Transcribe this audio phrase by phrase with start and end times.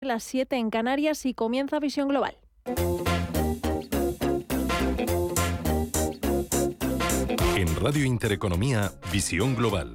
[0.00, 2.34] las 7 en Canarias y comienza Visión Global.
[7.54, 9.94] En Radio Intereconomía, Visión Global.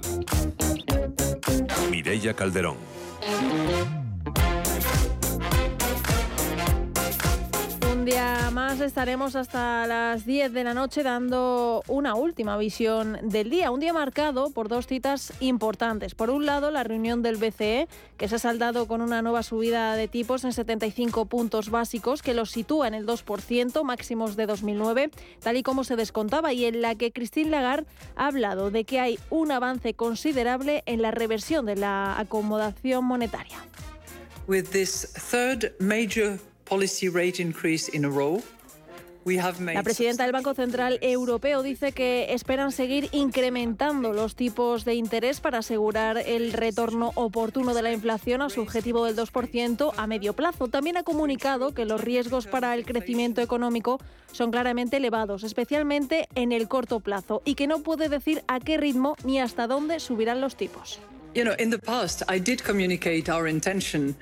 [1.90, 2.95] Mireya Calderón.
[8.56, 13.70] Día más estaremos hasta las 10 de la noche dando una última visión del día.
[13.70, 16.16] Un día marcado por dos citas importantes.
[16.16, 19.98] Por un lado, la reunión del BCE, que se ha saldado con una nueva subida
[19.98, 25.12] de tipos en 75 puntos básicos, que los sitúa en el 2%, máximos de 2009,
[25.42, 29.02] tal y como se descontaba, y en la que Christine Lagarde ha hablado de que
[29.02, 33.58] hay un avance considerable en la reversión de la acomodación monetaria.
[34.48, 35.74] With this third
[39.26, 45.42] la presidenta del Banco Central Europeo dice que esperan seguir incrementando los tipos de interés
[45.42, 50.34] para asegurar el retorno oportuno de la inflación a su objetivo del 2% a medio
[50.34, 50.68] plazo.
[50.68, 54.00] También ha comunicado que los riesgos para el crecimiento económico
[54.32, 58.78] son claramente elevados, especialmente en el corto plazo, y que no puede decir a qué
[58.78, 61.00] ritmo ni hasta dónde subirán los tipos.
[61.34, 64.16] You know, in the past, I did communicate our intention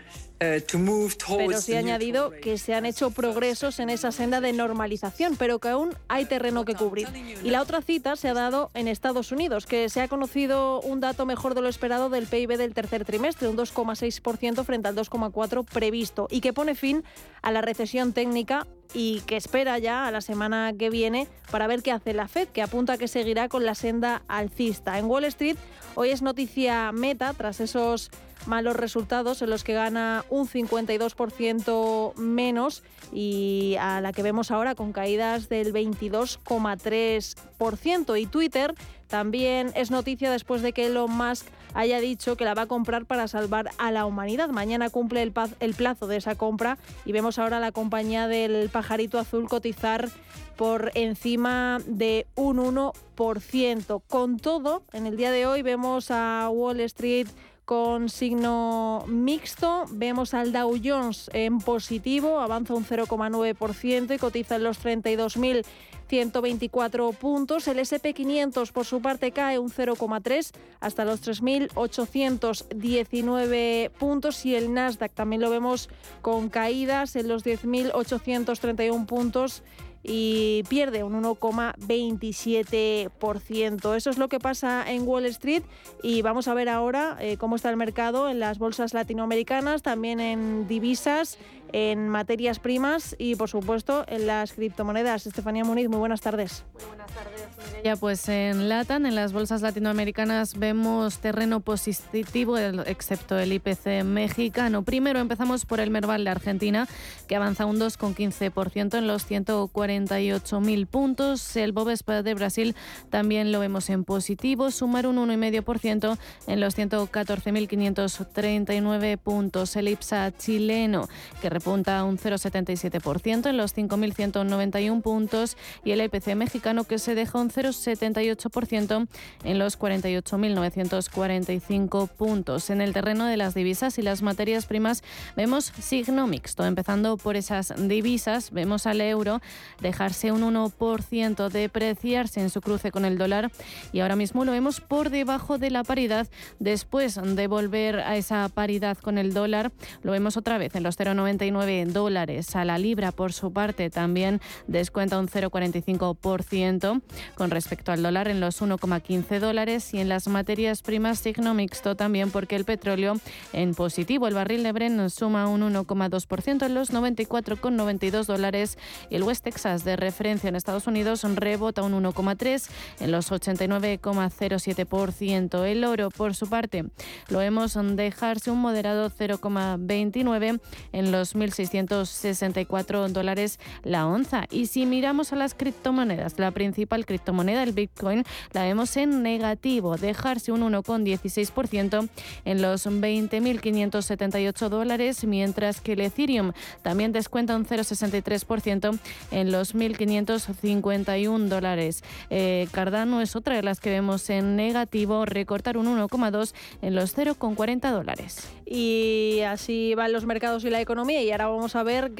[1.37, 5.59] pero se ha añadido que se han hecho progresos en esa senda de normalización, pero
[5.59, 7.07] que aún hay terreno que cubrir.
[7.43, 10.99] Y la otra cita se ha dado en Estados Unidos, que se ha conocido un
[10.99, 15.65] dato mejor de lo esperado del PIB del tercer trimestre, un 2,6% frente al 2,4%
[15.65, 17.03] previsto, y que pone fin
[17.41, 21.81] a la recesión técnica y que espera ya a la semana que viene para ver
[21.81, 24.99] qué hace la Fed, que apunta que seguirá con la senda alcista.
[24.99, 25.57] En Wall Street
[25.95, 28.11] hoy es noticia meta tras esos
[28.45, 34.75] malos resultados en los que gana un 52% menos y a la que vemos ahora
[34.75, 38.19] con caídas del 22,3%.
[38.19, 38.73] Y Twitter
[39.07, 43.05] también es noticia después de que Elon Musk haya dicho que la va a comprar
[43.05, 44.49] para salvar a la humanidad.
[44.49, 49.19] Mañana cumple el, el plazo de esa compra y vemos ahora la compañía del pajarito
[49.19, 50.09] azul cotizar
[50.55, 54.01] por encima de un 1%.
[54.07, 57.27] Con todo, en el día de hoy vemos a Wall Street
[57.65, 59.85] con signo mixto.
[59.91, 67.67] Vemos al Dow Jones en positivo, avanza un 0,9% y cotiza en los 32.124 puntos.
[67.67, 75.13] El SP500 por su parte cae un 0,3 hasta los 3.819 puntos y el Nasdaq
[75.13, 75.89] también lo vemos
[76.21, 79.63] con caídas en los 10.831 puntos
[80.03, 83.95] y pierde un 1,27%.
[83.95, 85.63] Eso es lo que pasa en Wall Street
[86.01, 90.19] y vamos a ver ahora eh, cómo está el mercado en las bolsas latinoamericanas, también
[90.19, 91.39] en divisas,
[91.73, 95.27] en materias primas y por supuesto en las criptomonedas.
[95.27, 96.63] Estefanía Muniz, muy buenas tardes.
[96.75, 97.43] Muy buenas tardes.
[97.83, 104.83] Ya pues en LATAN, en las bolsas latinoamericanas, vemos terreno positivo, excepto el IPC mexicano.
[104.83, 106.87] Primero empezamos por el Merval de Argentina,
[107.27, 111.57] que avanza un 2,15% en los 148.000 puntos.
[111.57, 112.73] El Bovespa de Brasil
[113.09, 116.17] también lo vemos en positivo, sumar un 1,5%
[116.47, 119.75] en los 114.539 puntos.
[119.75, 121.09] El IPSA chileno,
[121.41, 125.55] que repunta un 0,77% en los 5.191 puntos.
[125.85, 129.07] Y el IPC mexicano, que se deja un 0 78%
[129.45, 132.69] en los 48.945 puntos.
[132.69, 135.03] En el terreno de las divisas y las materias primas
[135.37, 136.65] vemos signo mixto.
[136.65, 139.39] Empezando por esas divisas, vemos al euro
[139.81, 143.53] dejarse un 1% depreciarse en su cruce con el dólar
[143.93, 146.27] y ahora mismo lo vemos por debajo de la paridad
[146.59, 149.71] después de volver a esa paridad con el dólar.
[150.01, 150.97] Lo vemos otra vez en los
[151.43, 157.01] 0,99 dólares a la libra por su parte también descuenta un 0,45%
[157.35, 161.95] con respecto al dólar en los 1,15 dólares y en las materias primas signo mixto
[161.95, 163.19] también porque el petróleo
[163.51, 164.27] en positivo.
[164.27, 168.77] El barril de Brent suma un 1,2% en los 94,92 dólares
[169.09, 172.69] y el West Texas de referencia en Estados Unidos rebota un 1,3
[172.99, 175.65] en los 89,07%.
[175.65, 176.85] El oro, por su parte,
[177.29, 180.59] lo vemos dejarse un moderado 0,29
[180.91, 184.45] en los 1.664 dólares la onza.
[184.51, 189.97] Y si miramos a las criptomonedas, la principal criptomoneda, el Bitcoin la vemos en negativo,
[189.97, 192.09] dejarse un 1,16%
[192.45, 198.99] en los 20.578 dólares, mientras que el Ethereum también descuenta un 0,63%
[199.31, 202.03] en los 1.551 dólares.
[202.29, 207.17] Eh, Cardano es otra de las que vemos en negativo, recortar un 1,2 en los
[207.17, 208.47] 0,40 dólares.
[208.65, 212.11] Y así van los mercados y la economía y ahora vamos a ver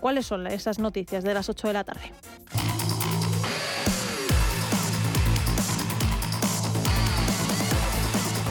[0.00, 2.12] cuáles son esas noticias de las 8 de la tarde.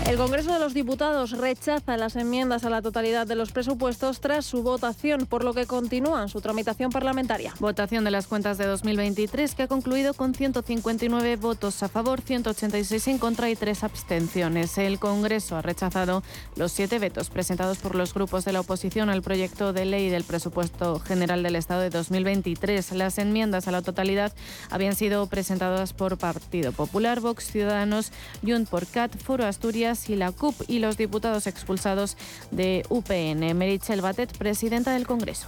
[0.07, 4.45] El Congreso de los Diputados rechaza las enmiendas a la totalidad de los presupuestos tras
[4.45, 7.54] su votación, por lo que continúa su tramitación parlamentaria.
[7.59, 13.06] Votación de las cuentas de 2023 que ha concluido con 159 votos a favor, 186
[13.09, 14.77] en contra y tres abstenciones.
[14.77, 16.24] El Congreso ha rechazado
[16.56, 20.24] los siete vetos presentados por los grupos de la oposición al proyecto de ley del
[20.24, 22.94] presupuesto general del Estado de 2023.
[22.94, 24.31] Las enmiendas a la totalidad
[24.69, 30.31] habían sido presentadas por Partido Popular, Vox, Ciudadanos, Junt por Cat, Foro Asturias y la
[30.31, 32.17] CUP y los diputados expulsados
[32.51, 33.57] de UPN.
[33.57, 35.47] Merichel Batet, presidenta del Congreso.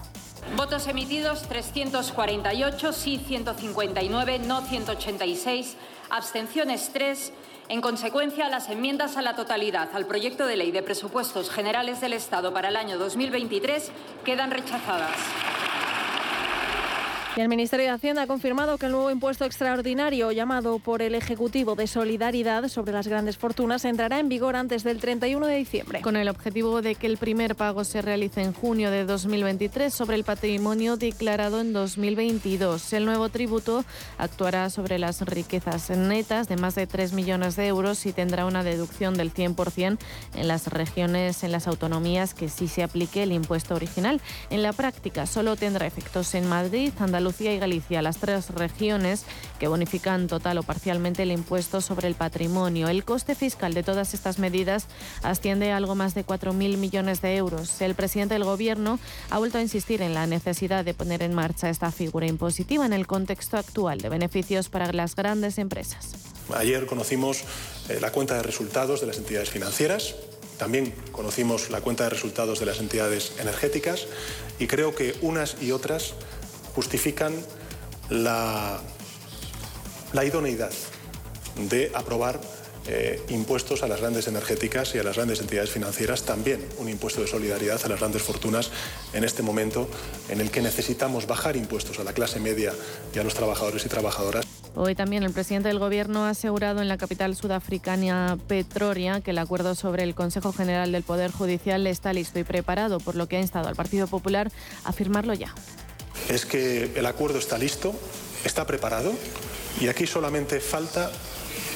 [0.56, 5.76] Votos emitidos 348, sí 159, no 186,
[6.10, 7.34] abstenciones 3.
[7.70, 12.14] En consecuencia, las enmiendas a la totalidad al proyecto de ley de presupuestos generales del
[12.14, 13.92] Estado para el año 2023
[14.26, 15.16] quedan rechazadas
[17.40, 21.76] el Ministerio de Hacienda ha confirmado que el nuevo impuesto extraordinario llamado por el Ejecutivo
[21.76, 26.02] de Solidaridad sobre las grandes fortunas entrará en vigor antes del 31 de diciembre.
[26.02, 30.18] Con el objetivo de que el primer pago se realice en junio de 2023 sobre
[30.18, 32.92] el patrimonio declarado en 2022.
[32.92, 33.86] El nuevo tributo
[34.18, 38.64] actuará sobre las riquezas netas de más de 3 millones de euros y tendrá una
[38.64, 39.98] deducción del 100%
[40.36, 44.20] en las regiones, en las autonomías que sí se aplique el impuesto original.
[44.50, 49.24] En la práctica solo tendrá efectos en Madrid, Andalucía, Andalucía y Galicia, las tres regiones
[49.60, 52.88] que bonifican total o parcialmente el impuesto sobre el patrimonio.
[52.88, 54.88] El coste fiscal de todas estas medidas
[55.22, 57.82] asciende a algo más de 4.000 millones de euros.
[57.82, 58.98] El presidente del Gobierno
[59.30, 62.94] ha vuelto a insistir en la necesidad de poner en marcha esta figura impositiva en
[62.94, 66.14] el contexto actual de beneficios para las grandes empresas.
[66.56, 67.44] Ayer conocimos
[67.90, 70.16] eh, la cuenta de resultados de las entidades financieras.
[70.58, 74.08] También conocimos la cuenta de resultados de las entidades energéticas
[74.58, 76.16] y creo que unas y otras
[76.76, 77.34] justifican
[78.10, 78.80] la,
[80.14, 80.72] la idoneidad
[81.70, 82.40] de aprobar
[82.88, 87.22] eh, impuestos a las grandes energéticas y a las grandes entidades financieras, también un impuesto
[87.22, 88.72] de solidaridad a las grandes fortunas
[89.14, 89.88] en este momento
[90.30, 92.74] en el que necesitamos bajar impuestos a la clase media
[93.14, 94.46] y a los trabajadores y trabajadoras.
[94.76, 99.38] Hoy también el presidente del Gobierno ha asegurado en la capital sudafricana Petroria que el
[99.38, 103.38] acuerdo sobre el Consejo General del Poder Judicial está listo y preparado, por lo que
[103.38, 104.52] ha instado al Partido Popular
[104.84, 105.54] a firmarlo ya
[106.28, 107.94] es que el acuerdo está listo,
[108.44, 109.14] está preparado
[109.80, 111.12] y aquí solamente falta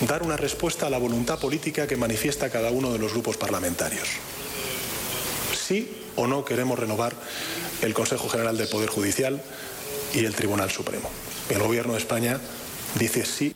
[0.07, 4.07] dar una respuesta a la voluntad política que manifiesta cada uno de los grupos parlamentarios.
[5.55, 7.13] Sí o no queremos renovar
[7.81, 9.41] el Consejo General del Poder Judicial
[10.13, 11.09] y el Tribunal Supremo.
[11.49, 12.39] El Gobierno de España
[12.95, 13.55] dice sí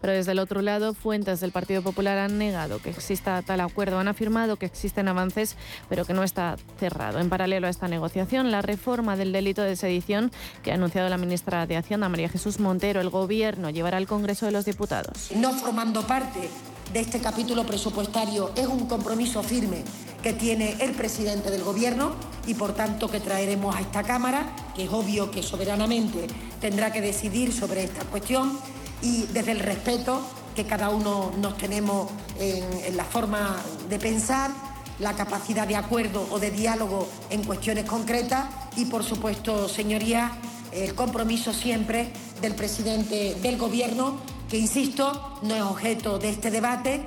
[0.00, 3.98] pero desde el otro lado, fuentes del Partido Popular han negado que exista tal acuerdo.
[3.98, 5.56] Han afirmado que existen avances,
[5.88, 7.18] pero que no está cerrado.
[7.18, 10.30] En paralelo a esta negociación, la reforma del delito de sedición
[10.62, 14.46] que ha anunciado la ministra de Hacienda, María Jesús Montero, el Gobierno llevará al Congreso
[14.46, 15.30] de los Diputados.
[15.34, 16.48] No formando parte
[16.92, 19.84] de este capítulo presupuestario es un compromiso firme
[20.22, 22.12] que tiene el presidente del Gobierno
[22.46, 26.26] y por tanto que traeremos a esta Cámara, que es obvio que soberanamente
[26.60, 28.58] tendrá que decidir sobre esta cuestión
[29.02, 30.22] y desde el respeto
[30.54, 33.56] que cada uno nos tenemos en, la forma
[33.88, 34.50] de pensar,
[34.98, 40.32] la capacidad de acuerdo o de diálogo en cuestiones concretas y, por supuesto, señorías,
[40.72, 47.06] el compromiso siempre del presidente del Gobierno, que, insisto, no es objeto de este debate.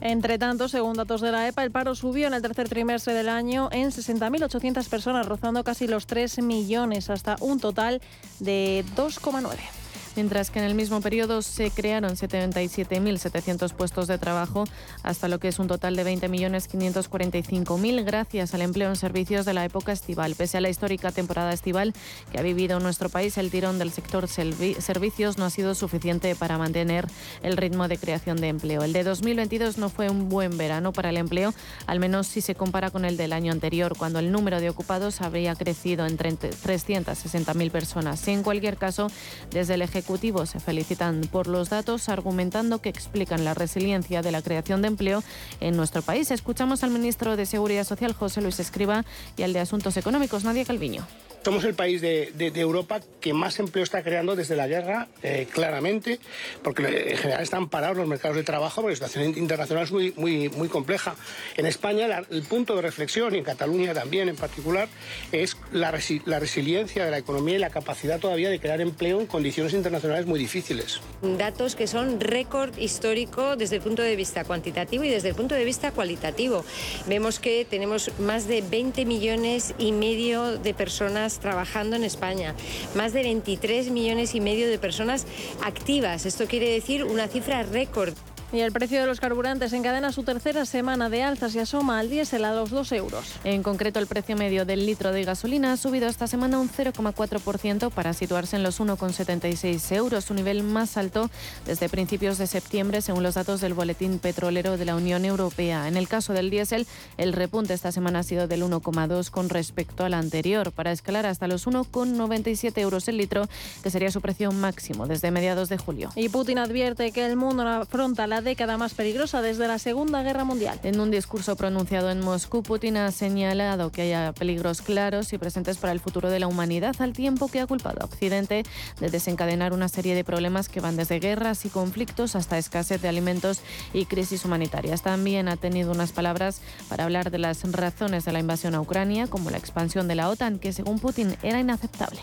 [0.00, 3.28] Entre tanto, según datos de la EPA, el paro subió en el tercer trimestre del
[3.28, 8.00] año en 60.800 personas, rozando casi los 3 millones, hasta un total
[8.38, 9.77] de 2,9
[10.18, 14.64] mientras que en el mismo periodo se crearon 77.700 puestos de trabajo,
[15.04, 19.64] hasta lo que es un total de 20.545.000 gracias al empleo en servicios de la
[19.64, 20.34] época estival.
[20.34, 21.94] Pese a la histórica temporada estival
[22.32, 26.58] que ha vivido nuestro país, el tirón del sector servicios no ha sido suficiente para
[26.58, 27.06] mantener
[27.44, 28.82] el ritmo de creación de empleo.
[28.82, 31.54] El de 2022 no fue un buen verano para el empleo,
[31.86, 35.20] al menos si se compara con el del año anterior, cuando el número de ocupados
[35.20, 38.26] habría crecido en 360.000 personas.
[38.26, 39.12] En cualquier caso,
[39.52, 40.07] desde el Ejecutivo
[40.46, 45.22] se felicitan por los datos, argumentando que explican la resiliencia de la creación de empleo
[45.60, 46.30] en nuestro país.
[46.30, 49.04] Escuchamos al ministro de Seguridad Social, José Luis Escriba,
[49.36, 51.06] y al de Asuntos Económicos, Nadia Calviño.
[51.44, 56.18] Somos el país de, Europa que más empleo está creando desde la guerra, eh, claramente,
[56.62, 60.12] porque en general están parados los mercados de trabajo, porque la situación internacional es muy,
[60.16, 61.14] muy, muy compleja.
[61.56, 64.88] En España el punto de reflexión, y en Cataluña también en particular,
[65.32, 65.96] es la,
[66.26, 69.87] la resiliencia de la economía y la capacidad todavía de crear empleo en condiciones internacionales
[70.26, 71.00] muy difíciles.
[71.38, 75.54] Datos que son récord histórico desde el punto de vista cuantitativo y desde el punto
[75.54, 76.64] de vista cualitativo.
[77.06, 82.54] Vemos que tenemos más de 20 millones y medio de personas trabajando en España,
[82.94, 85.26] más de 23 millones y medio de personas
[85.62, 86.26] activas.
[86.26, 88.14] Esto quiere decir una cifra récord.
[88.50, 92.08] Y el precio de los carburantes encadena su tercera semana de alzas y asoma al
[92.08, 93.34] diésel a los 2 euros.
[93.44, 97.90] En concreto, el precio medio del litro de gasolina ha subido esta semana un 0,4%
[97.90, 101.28] para situarse en los 1,76 euros, su nivel más alto
[101.66, 105.86] desde principios de septiembre, según los datos del Boletín Petrolero de la Unión Europea.
[105.86, 106.86] En el caso del diésel,
[107.18, 111.48] el repunte esta semana ha sido del 1,2 con respecto al anterior, para escalar hasta
[111.48, 113.46] los 1,97 euros el litro,
[113.82, 116.10] que sería su precio máximo desde mediados de julio.
[116.16, 120.44] Y Putin advierte que el mundo afronta la década más peligrosa desde la Segunda Guerra
[120.44, 120.78] Mundial.
[120.82, 125.76] En un discurso pronunciado en Moscú, Putin ha señalado que haya peligros claros y presentes
[125.78, 128.64] para el futuro de la humanidad, al tiempo que ha culpado a Occidente
[129.00, 133.08] de desencadenar una serie de problemas que van desde guerras y conflictos hasta escasez de
[133.08, 133.60] alimentos
[133.92, 135.02] y crisis humanitarias.
[135.02, 139.26] También ha tenido unas palabras para hablar de las razones de la invasión a Ucrania,
[139.26, 142.20] como la expansión de la OTAN, que según Putin era inaceptable.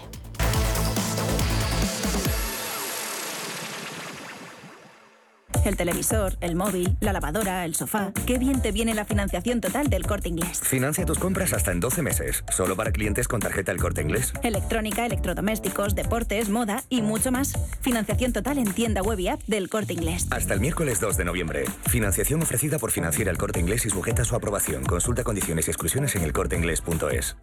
[5.63, 8.11] El televisor, el móvil, la lavadora, el sofá.
[8.25, 10.59] Qué bien te viene la financiación total del corte inglés.
[10.61, 14.33] Financia tus compras hasta en 12 meses, solo para clientes con tarjeta el corte inglés.
[14.43, 17.53] Electrónica, electrodomésticos, deportes, moda y mucho más.
[17.81, 20.27] Financiación total en tienda web y app del corte inglés.
[20.31, 21.65] Hasta el miércoles 2 de noviembre.
[21.87, 24.83] Financiación ofrecida por Financiera el corte inglés y sujeta a su aprobación.
[24.83, 27.35] Consulta condiciones y exclusiones en elcorteinglés.es.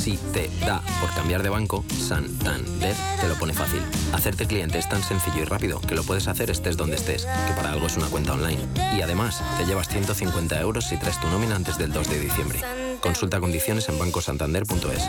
[0.00, 3.82] Si te da por cambiar de banco, Santander te lo pone fácil.
[4.14, 7.52] Hacerte cliente es tan sencillo y rápido que lo puedes hacer estés donde estés, que
[7.54, 8.62] para algo es una cuenta online.
[8.96, 12.60] Y además, te llevas 150 euros si traes tu nómina antes del 2 de diciembre.
[13.02, 15.02] Consulta condiciones en bancosantander.es.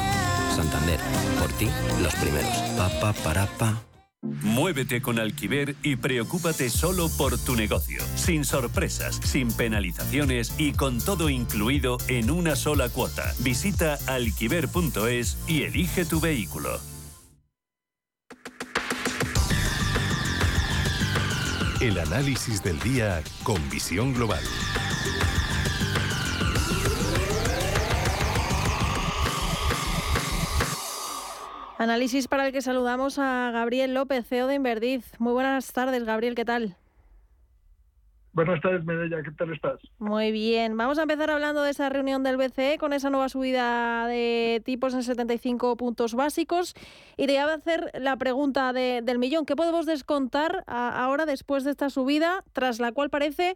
[0.57, 0.99] Santander,
[1.39, 1.69] por ti,
[2.03, 2.51] los primeros.
[2.75, 3.90] Pa, pa, para, pa.
[4.23, 10.99] Muévete con Alquiver y preocúpate solo por tu negocio, sin sorpresas, sin penalizaciones y con
[10.99, 13.33] todo incluido en una sola cuota.
[13.39, 16.79] Visita alquiver.es y elige tu vehículo.
[21.79, 24.43] El análisis del día con visión global.
[31.81, 35.13] Análisis para el que saludamos a Gabriel López, CEO de Inverdiz.
[35.17, 36.75] Muy buenas tardes, Gabriel, ¿qué tal?
[38.33, 39.79] Buenas tardes, Medella, ¿qué tal estás?
[39.97, 40.77] Muy bien.
[40.77, 44.93] Vamos a empezar hablando de esa reunión del BCE con esa nueva subida de tipos
[44.93, 46.75] en 75 puntos básicos.
[47.17, 49.47] Y te iba a hacer la pregunta del millón.
[49.47, 53.55] ¿Qué podemos descontar ahora después de esta subida, tras la cual parece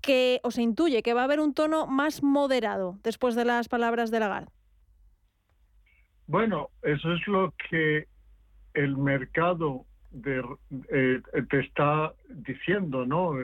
[0.00, 3.68] que, o se intuye, que va a haber un tono más moderado después de las
[3.68, 4.55] palabras de Lagarde?
[6.26, 8.06] Bueno, eso es lo que
[8.74, 9.84] el mercado
[10.24, 13.34] eh, te está diciendo, ¿no?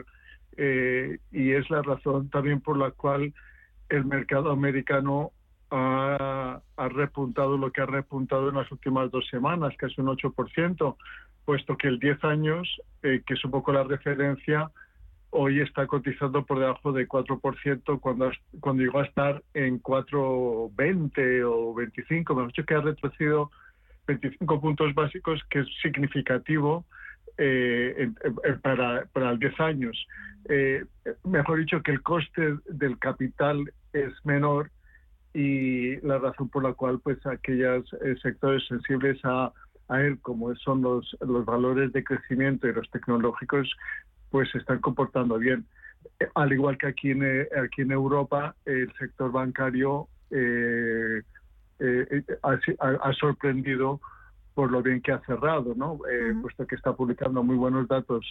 [0.57, 3.33] Eh, y es la razón también por la cual
[3.89, 5.31] el mercado americano
[5.71, 10.95] ha, repuntado lo que ha repuntado en las últimas dos semanas, casi un 8%,
[11.45, 14.69] puesto que el 10 años, eh, que es un poco la referencia,
[15.33, 21.73] hoy está cotizando por debajo de 4% cuando, cuando llegó a estar en 4,20 o
[21.73, 23.51] 25, mejor dicho que ha retrocedido
[24.07, 26.85] 25 puntos básicos, que es significativo
[27.37, 28.11] eh,
[28.61, 30.07] para, para el 10 años.
[30.49, 30.85] Eh,
[31.23, 34.69] mejor dicho que el coste del capital es menor
[35.33, 39.51] y la razón por la cual pues aquellos eh, sectores sensibles a,
[39.87, 43.71] a él, como son los, los valores de crecimiento y los tecnológicos,
[44.33, 45.63] pues se están comportando bien.
[46.19, 51.21] Eh, al igual que aquí en, eh, aquí en Europa, el sector bancario eh,
[52.41, 54.01] ha, sorprendido
[54.55, 55.99] por lo bien que ha cerrado, ¿no?
[56.41, 58.25] puesto que está publicando muy buenos datos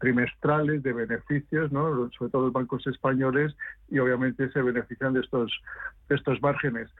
[0.00, 2.10] trimestrales de beneficios, ¿no?
[2.10, 3.56] sobre todo los bancos españoles,
[3.88, 5.50] y obviamente se benefician de estos,
[6.10, 6.90] de estos márgenes.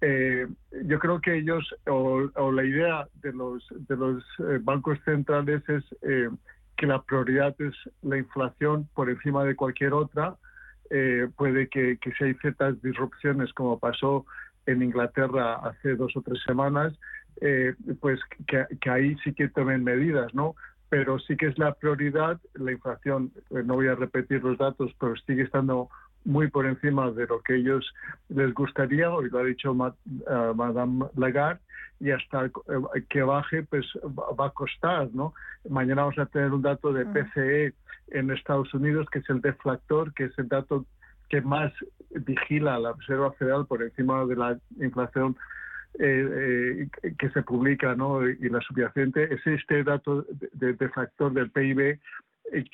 [0.00, 0.46] Eh,
[0.84, 5.84] yo creo que ellos, o, la idea de los, de los eh, bancos centrales es
[6.02, 6.28] eh,
[6.76, 10.36] que la prioridad es la inflación por encima de cualquier otra.
[11.36, 14.26] puede que, que si hay ciertas disrupciones, como pasó
[14.66, 16.92] en Inglaterra hace dos o tres semanas,
[18.00, 20.54] pues que, que, ahí sí que tomen medidas, ¿no?
[20.88, 25.16] Pero sí que es la prioridad, la inflación, no voy a repetir los datos, pero
[25.26, 25.88] sigue estando
[26.24, 27.92] muy por encima de lo que ellos
[28.28, 31.60] les gustaría, hoy lo ha dicho eh, Madame Lagarde,
[32.00, 32.50] y hasta eh,
[33.08, 35.34] que baje, pues va a costar, ¿no?
[35.68, 37.74] Mañana vamos a tener un dato de PCE
[38.08, 40.86] en Estados Unidos, que es el deflactor, que es el dato
[41.28, 41.72] que más
[42.10, 45.36] vigila la Reserva Federal por encima de la inflación
[45.98, 46.88] eh,
[47.18, 48.28] que se publica ¿no?
[48.28, 52.00] y la subyacente, es este dato de, deflactor del PIB eh,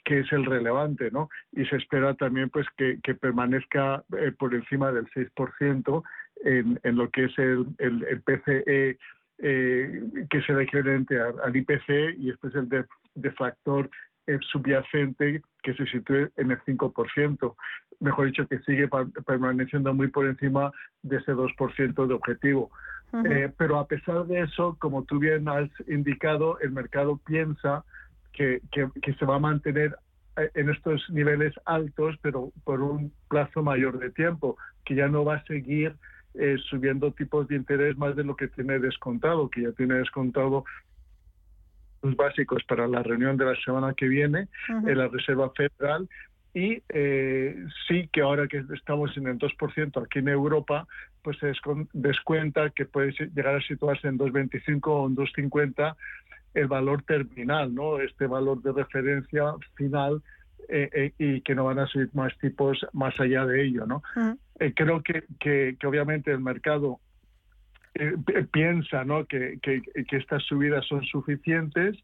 [0.04, 1.28] que es el relevante, ¿no?
[1.52, 6.02] Y se espera también pues que, permanezca eh, por encima del 6%
[6.44, 8.99] en, en lo que es el, el, PCE
[9.42, 13.90] eh, que es el equivalente al IPC y este es el de factor
[14.52, 17.54] subyacente que se sitúe en el 5%,
[18.00, 18.88] mejor dicho, que sigue
[19.26, 20.72] permaneciendo muy por encima
[21.02, 22.70] de ese 2% de objetivo.
[23.25, 27.84] Eh, pero a pesar de eso, como tú bien has indicado, el mercado piensa
[28.32, 29.96] que, que, se va a mantener
[30.37, 35.25] eh, en estos niveles altos, pero por un plazo mayor de tiempo, que ya no
[35.25, 35.94] va a seguir
[36.34, 40.64] eh, subiendo tipos de interés más de lo que tiene descontado, que ya tiene descontado
[42.02, 46.08] los básicos para la reunión de la semana que viene en la Reserva Federal
[46.52, 50.87] y eh, sí que ahora que estamos en el 2% aquí en Europa,
[51.22, 51.52] pues se
[51.92, 55.94] descuenta que puede llegar a situarse en 2,25 o en 2,50
[56.54, 58.00] el valor terminal, ¿no?
[58.00, 60.23] Este valor de referencia final
[60.69, 64.02] eh, eh, y que no van a subir más tipos más allá de ello, ¿no?
[64.76, 67.00] creo que, que, que, obviamente el mercado
[68.52, 69.25] piensa, ¿no?
[69.25, 71.97] Que, que, que estas subidas son suficientes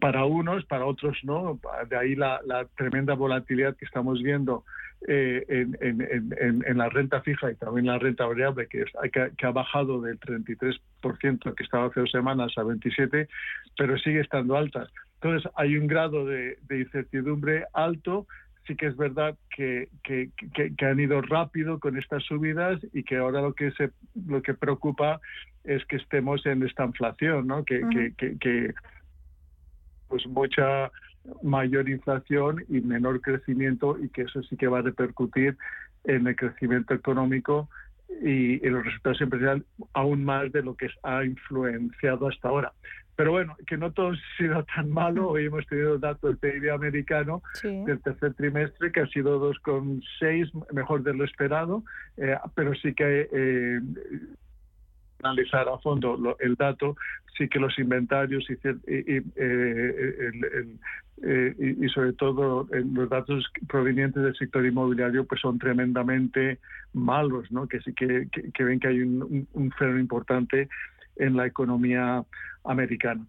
[0.00, 1.58] para unos, para otros no.
[1.88, 2.40] De ahí la,
[2.76, 4.64] tremenda volatilidad que estamos viendo
[5.06, 10.18] eh, en, la renta fija y también la renta variable, que, que, ha bajado del
[10.20, 13.28] 33% que estaba hace dos semanas a 27%,
[13.76, 14.88] pero sigue estando alta.
[15.20, 18.26] Entonces hay un grado de, incertidumbre alto.
[18.66, 20.30] Sí que es verdad que, que,
[20.84, 23.90] han ido rápido con estas subidas y que ahora lo que se
[24.26, 25.20] lo que preocupa
[25.64, 27.64] es que estemos en esta inflación, ¿no?
[27.64, 27.80] que,
[28.18, 28.74] que
[30.08, 30.90] pues mucha
[31.42, 35.56] mayor inflación y menor crecimiento y que eso sí que va a repercutir
[36.04, 37.68] en el crecimiento económico
[38.22, 42.72] y en los resultados empresariales aún más de lo que ha influenciado hasta ahora.
[43.16, 45.30] Pero bueno, que no todo ha sido tan malo.
[45.30, 51.02] Hoy hemos tenido datos del PIB americano del tercer trimestre que ha sido 2,6, mejor
[51.02, 51.82] de lo esperado,
[52.16, 53.80] eh, pero sí que eh,
[55.22, 56.96] analizar a fondo el dato,
[57.36, 59.22] sí que los inventarios y, eh,
[61.22, 66.58] eh, y, sobre todo los datos provenientes del sector inmobiliario pues son tremendamente
[66.92, 67.66] malos, ¿no?
[67.66, 70.68] que sí que, ven que hay un, un, freno importante
[71.16, 72.24] en la economía
[72.64, 73.24] americana.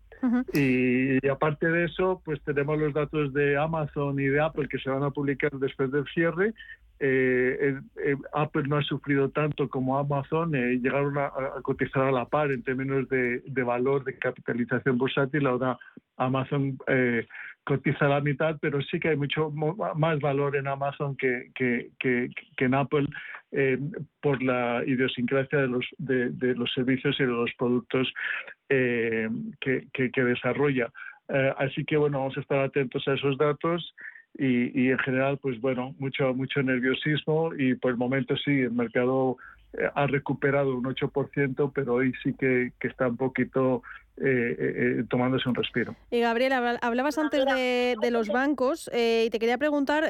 [0.54, 4.90] y, aparte de eso, pues tenemos los datos de Amazon y de Apple que se
[4.90, 6.54] van a publicar después del cierre
[7.02, 11.32] eh, eh, Apple no ha sufrido tanto como Amazon, eh, llegaron a,
[11.62, 15.78] cotizar a la par en términos de, valor, de capitalización bursátil, ahora
[16.18, 17.26] Amazon eh,
[17.64, 21.52] cotiza la mitad, pero sí que hay mucho más valor en Amazon que,
[22.58, 23.08] en Apple
[24.22, 28.12] por la idiosincrasia de los, de, los servicios y de los productos
[28.68, 30.92] que desarrolla.
[31.58, 33.96] así que bueno, vamos a estar atentos a esos datos
[34.40, 39.38] y, en general, pues bueno, mucho, mucho nerviosismo y por el momento sí, el mercado
[39.74, 43.84] eh, ha recuperado un 8%, pero hoy sí que, está un poquito
[44.16, 45.94] eh, eh, tomándose un respiro.
[46.10, 50.06] Y Gabriel, hablabas antes de, los bancos y te quería preguntar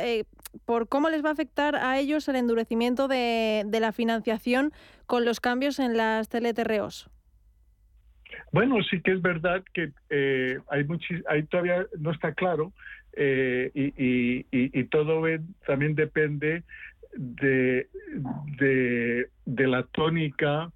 [0.66, 4.72] por cómo les va a afectar a ellos el endurecimiento de, la financiación
[5.08, 7.10] con los cambios en las TLTROs.
[8.52, 9.92] Bueno, sí que es verdad que
[10.70, 10.86] hay,
[11.28, 12.72] hay todavía no está claro
[13.22, 15.22] eh, y, y, todo
[15.68, 16.64] también depende
[17.18, 17.90] de,
[19.46, 20.72] de, la tónica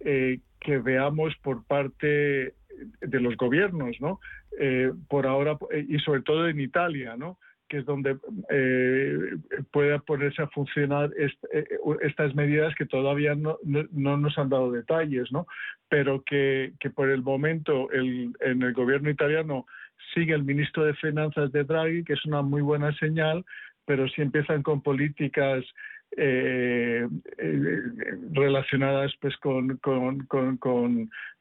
[0.00, 2.54] eh, que veamos por parte
[3.00, 4.18] de los gobiernos, ¿no?
[4.58, 5.56] Eh, por ahora,
[5.88, 7.38] y sobre todo en Italia, ¿no?
[7.68, 8.18] que es donde
[8.50, 9.18] eh,
[9.72, 11.10] pueda ponerse a funcionar
[12.02, 15.46] estas medidas que todavía no, no, nos han dado detalles, ¿no?
[15.88, 19.66] pero que, que por el momento el, en el gobierno italiano
[20.12, 23.44] sigue el ministro de Finanzas de Draghi, que es una muy buena señal,
[23.86, 25.64] pero si empiezan con políticas
[26.16, 27.82] eh, eh,
[28.32, 29.80] relacionadas pues con,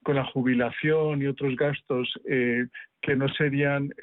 [0.08, 2.66] la jubilación y otros gastos eh,
[3.02, 3.94] que no serían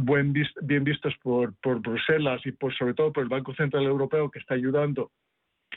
[0.00, 4.30] buen, bien vistos por, por Bruselas y por, sobre todo por el Banco Central Europeo
[4.30, 5.10] que está ayudando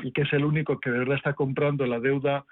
[0.03, 2.45] y que es el único que de verdad está comprando la deuda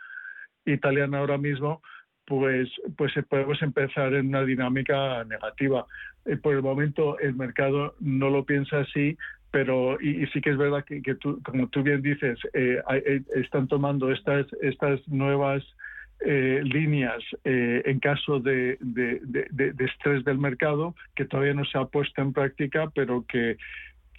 [0.65, 1.81] italiana ahora mismo,
[2.25, 5.85] pues, pues podemos empezar en una dinámica negativa.
[6.25, 9.17] Eh, por el momento el mercado no lo piensa así,
[9.51, 13.67] pero y, sí que es verdad que, tú, como tú bien dices, eh, eh, están
[13.67, 15.63] tomando estas, estas nuevas
[16.25, 22.31] líneas en caso de, de, estrés del mercado, que todavía no se ha puesto en
[22.31, 23.57] práctica, pero que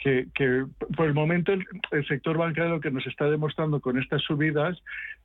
[0.03, 4.83] que, por el momento el, sector bancario que nos está demostrando con estas subidas,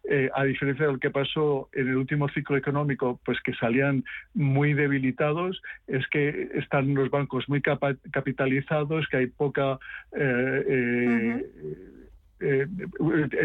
[0.09, 4.05] eh, a diferencia de lo que pasó en el último ciclo económico, pues que salían
[4.33, 9.79] muy debilitados, es que están los bancos muy capitalizados, que hay poca...
[10.13, 11.45] Eh, eh,
[12.39, 12.67] eh,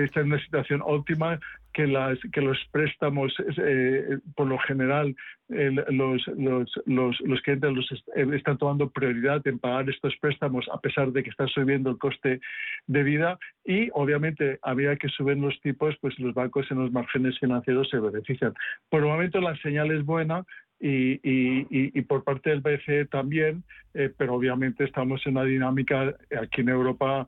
[0.04, 1.38] está en una situación óptima,
[1.72, 5.14] que, las, que los préstamos, eh, por lo general,
[5.48, 11.12] los, los, los, los, clientes los están tomando prioridad en pagar estos préstamos a pesar
[11.12, 12.40] de que está subiendo el coste
[12.86, 17.38] de vida y obviamente había que subir los tipos, pues los bancos en los márgenes
[17.38, 18.54] financieros se benefician.
[18.88, 20.44] Por el momento la señal es buena,
[20.80, 26.14] y, y, y, por parte del BCE también, eh, pero obviamente estamos en una dinámica
[26.38, 27.26] aquí en Europa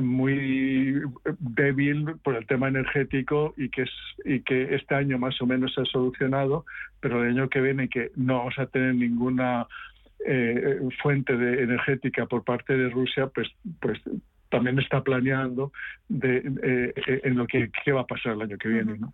[0.00, 1.02] muy
[1.38, 3.90] débil por el tema energético y que es
[4.24, 6.64] y que este año más o menos se ha solucionado,
[7.00, 9.66] pero el año que viene que no vamos a tener ninguna
[10.26, 13.48] eh, fuente de energética por parte de Rusia, pues
[13.80, 14.00] pues
[14.50, 15.72] también está planeando
[16.08, 18.98] de, eh, en lo que va a pasar el año que viene.
[18.98, 19.12] ¿no?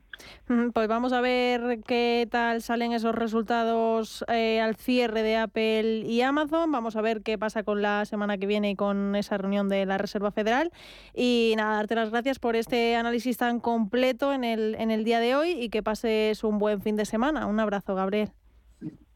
[0.72, 6.22] Pues vamos a ver qué tal salen esos resultados eh, al cierre de Apple y
[6.22, 6.70] Amazon.
[6.70, 9.86] Vamos a ver qué pasa con la semana que viene y con esa reunión de
[9.86, 10.70] la Reserva Federal.
[11.14, 15.20] Y nada, darte las gracias por este análisis tan completo en el, en el día
[15.20, 17.46] de hoy y que pases un buen fin de semana.
[17.46, 18.30] Un abrazo, Gabriel.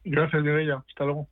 [0.04, 0.82] Gracias, Mireia.
[0.88, 1.28] Hasta luego.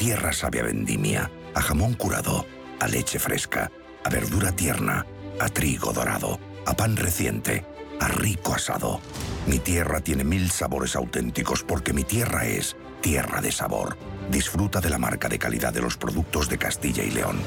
[0.00, 2.46] Tierra sabe a vendimia, a jamón curado,
[2.80, 3.70] a leche fresca,
[4.02, 5.04] a verdura tierna,
[5.38, 7.66] a trigo dorado, a pan reciente,
[8.00, 9.02] a rico asado.
[9.46, 13.98] Mi tierra tiene mil sabores auténticos porque mi tierra es tierra de sabor.
[14.30, 17.38] Disfruta de la marca de calidad de los productos de Castilla y León.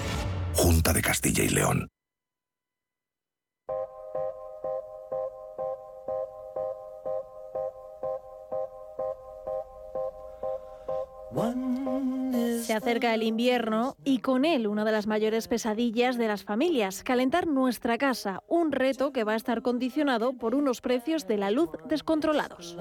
[0.53, 1.87] Junta de Castilla y León.
[12.73, 17.47] Acerca el invierno y con él una de las mayores pesadillas de las familias, calentar
[17.47, 21.69] nuestra casa, un reto que va a estar condicionado por unos precios de la luz
[21.87, 22.75] descontrolados.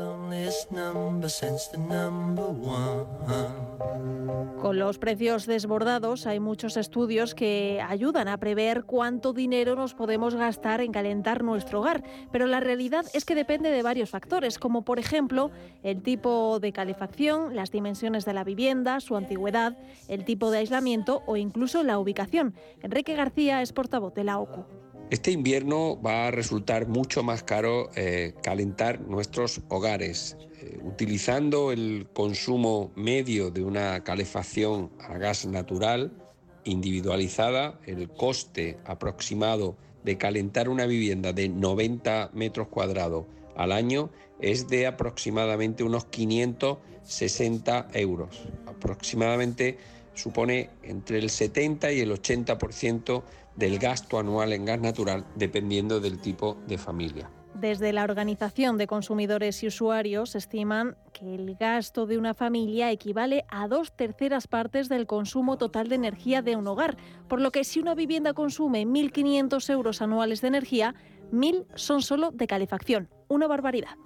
[4.60, 10.36] Con los precios desbordados hay muchos estudios que ayudan a prever cuánto dinero nos podemos
[10.36, 14.82] gastar en calentar nuestro hogar, pero la realidad es que depende de varios factores, como
[14.82, 15.50] por ejemplo
[15.82, 19.76] el tipo de calefacción, las dimensiones de la vivienda, su antigüedad,
[20.08, 22.54] el tipo de aislamiento o incluso la ubicación.
[22.82, 24.64] Enrique García es portavoz de la OCU.
[25.10, 30.38] Este invierno va a resultar mucho más caro eh, calentar nuestros hogares.
[30.60, 36.12] Eh, utilizando el consumo medio de una calefacción a gas natural
[36.64, 44.68] individualizada, el coste aproximado de calentar una vivienda de 90 metros cuadrados al año es
[44.68, 46.06] de aproximadamente unos
[47.02, 48.42] 560 euros.
[48.66, 49.78] Aproximadamente
[50.14, 53.22] supone entre el 70 y el 80%
[53.56, 57.30] del gasto anual en gas natural, dependiendo del tipo de familia.
[57.54, 63.44] Desde la Organización de Consumidores y Usuarios estiman que el gasto de una familia equivale
[63.48, 66.96] a dos terceras partes del consumo total de energía de un hogar,
[67.28, 70.94] por lo que si una vivienda consume 1.500 euros anuales de energía,
[71.30, 73.10] 1.000 son solo de calefacción.
[73.28, 73.96] Una barbaridad.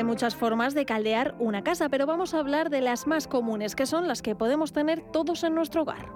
[0.00, 3.76] Hay muchas formas de caldear una casa, pero vamos a hablar de las más comunes,
[3.76, 6.08] que son las que podemos tener todos en nuestro hogar.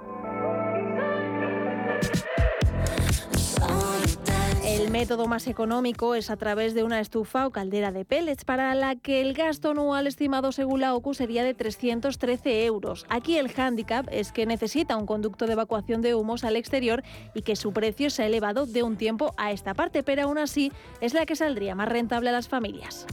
[4.75, 8.75] El método más económico es a través de una estufa o caldera de pellets, para
[8.75, 13.07] la que el gasto anual estimado según la OCU sería de 313 euros.
[13.09, 17.43] Aquí el hándicap es que necesita un conducto de evacuación de humos al exterior y
[17.43, 20.73] que su precio se ha elevado de un tiempo a esta parte, pero aún así
[21.01, 23.07] es la que saldría más rentable a las familias.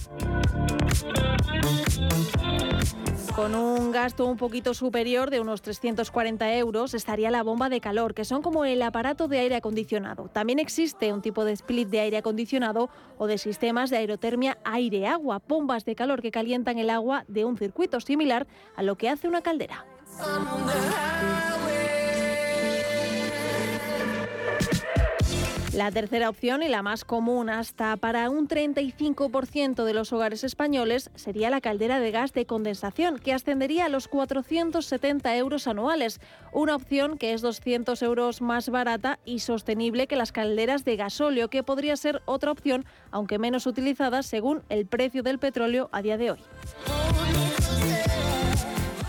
[3.35, 8.13] Con un gasto un poquito superior de unos 340 euros estaría la bomba de calor,
[8.13, 10.27] que son como el aparato de aire acondicionado.
[10.27, 15.41] También existe un tipo de split de aire acondicionado o de sistemas de aerotermia aire-agua,
[15.47, 19.27] bombas de calor que calientan el agua de un circuito similar a lo que hace
[19.27, 19.85] una caldera.
[25.73, 31.09] La tercera opción y la más común hasta para un 35% de los hogares españoles
[31.15, 36.19] sería la caldera de gas de condensación, que ascendería a los 470 euros anuales,
[36.51, 41.49] una opción que es 200 euros más barata y sostenible que las calderas de gasóleo,
[41.49, 46.17] que podría ser otra opción, aunque menos utilizada según el precio del petróleo a día
[46.17, 46.39] de hoy.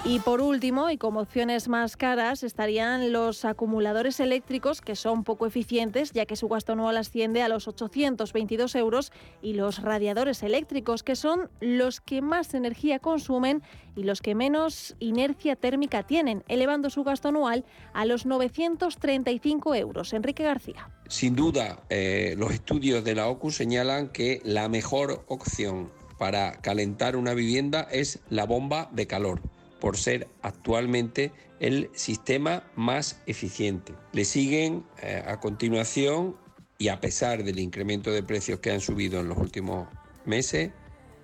[0.05, 5.47] Y por último, y como opciones más caras, estarían los acumuladores eléctricos, que son poco
[5.47, 9.13] eficientes, ya que su gasto anual asciende a los 822 euros,
[9.43, 13.63] y los radiadores eléctricos, que son los que más energía consumen
[13.95, 20.13] y los que menos inercia térmica tienen, elevando su gasto anual a los 935 euros.
[20.15, 20.91] Enrique García.
[21.07, 27.15] Sin duda, eh, los estudios de la OCU señalan que la mejor opción para calentar
[27.15, 29.41] una vivienda es la bomba de calor
[29.83, 33.93] por ser actualmente el sistema más eficiente.
[34.13, 36.37] Le siguen eh, a continuación,
[36.79, 39.89] y a pesar del incremento de precios que han subido en los últimos
[40.25, 40.71] meses,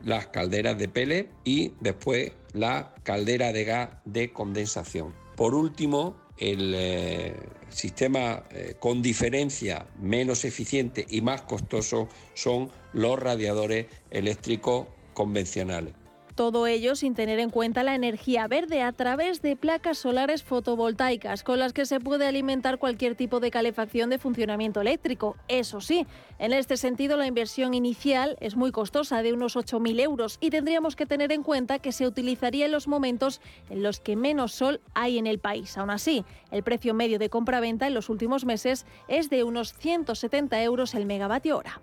[0.04, 5.14] las calderas de pele y después la caldera de gas de condensación.
[5.36, 7.36] Por último, el eh,
[7.68, 15.94] sistema eh, con diferencia menos eficiente y más costoso son los radiadores eléctricos convencionales.
[16.38, 21.42] Todo ello sin tener en cuenta la energía verde a través de placas solares fotovoltaicas
[21.42, 25.34] con las que se puede alimentar cualquier tipo de calefacción de funcionamiento eléctrico.
[25.48, 26.06] Eso sí,
[26.38, 30.94] en este sentido la inversión inicial es muy costosa, de unos 8.000 euros, y tendríamos
[30.94, 34.80] que tener en cuenta que se utilizaría en los momentos en los que menos sol
[34.94, 35.76] hay en el país.
[35.76, 40.62] Aún así, el precio medio de compra-venta en los últimos meses es de unos 170
[40.62, 41.82] euros el megavatio hora.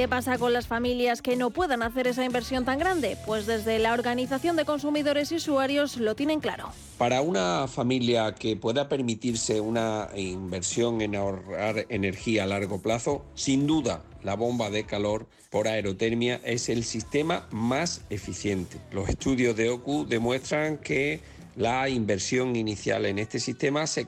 [0.00, 3.18] Qué pasa con las familias que no puedan hacer esa inversión tan grande?
[3.26, 6.70] Pues desde la Organización de Consumidores y Usuarios lo tienen claro.
[6.96, 13.66] Para una familia que pueda permitirse una inversión en ahorrar energía a largo plazo, sin
[13.66, 18.78] duda la bomba de calor por aerotermia es el sistema más eficiente.
[18.92, 21.20] Los estudios de OCU demuestran que
[21.60, 24.06] la inversión inicial en este sistema se,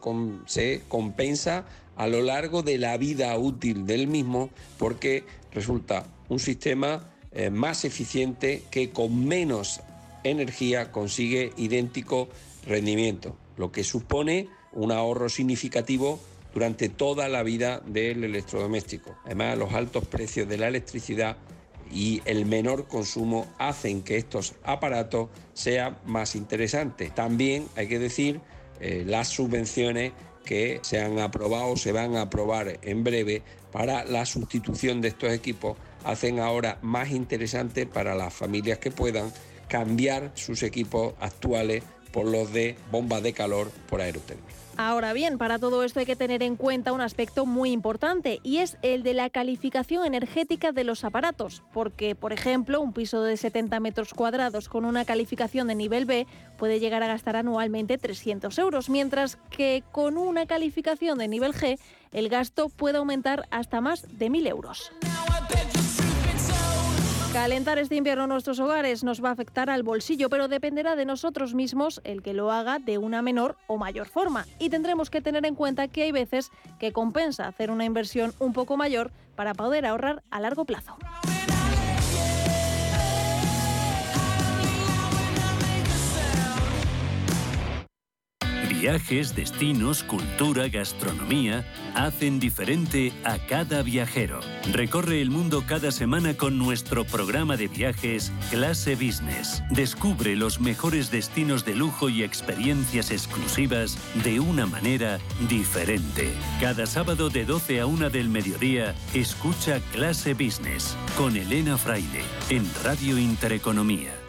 [0.89, 7.51] compensa a lo largo de la vida útil del mismo porque resulta un sistema eh,
[7.51, 9.81] más eficiente que con menos
[10.25, 12.31] energía consigue idéntico
[12.67, 16.21] rendimiento, lo que supone un ahorro significativo
[16.55, 19.15] durante toda la vida del electrodoméstico.
[19.27, 21.37] Además, los altos precios de la electricidad
[21.93, 27.15] y el menor consumo hacen que estos aparatos sean más interesantes.
[27.15, 28.41] También hay que decir
[28.81, 30.13] eh, las subvenciones
[30.45, 35.33] que se han aprobado, se van a aprobar en breve para la sustitución de estos
[35.33, 39.33] equipos, hacen ahora más interesante para las familias que puedan
[39.69, 44.62] cambiar sus equipos actuales por los de bombas de calor por aerotermia.
[44.77, 48.59] Ahora bien, para todo esto hay que tener en cuenta un aspecto muy importante y
[48.59, 53.37] es el de la calificación energética de los aparatos, porque, por ejemplo, un piso de
[53.37, 58.59] 70 metros cuadrados con una calificación de nivel B puede llegar a gastar anualmente 300
[58.59, 61.79] euros, mientras que con una calificación de nivel G
[62.13, 64.93] el gasto puede aumentar hasta más de 1.000 euros.
[67.33, 71.55] Calentar este invierno nuestros hogares nos va a afectar al bolsillo, pero dependerá de nosotros
[71.55, 74.45] mismos el que lo haga de una menor o mayor forma.
[74.59, 78.53] Y tendremos que tener en cuenta que hay veces que compensa hacer una inversión un
[78.53, 80.99] poco mayor para poder ahorrar a largo plazo.
[88.83, 91.65] Viajes, destinos, cultura, gastronomía
[91.95, 94.41] hacen diferente a cada viajero.
[94.73, 99.63] Recorre el mundo cada semana con nuestro programa de viajes Clase Business.
[99.71, 106.33] Descubre los mejores destinos de lujo y experiencias exclusivas de una manera diferente.
[106.61, 112.69] Cada sábado de 12 a 1 del mediodía, escucha Clase Business con Elena Fraile en
[112.83, 114.22] Radio Intereconomía.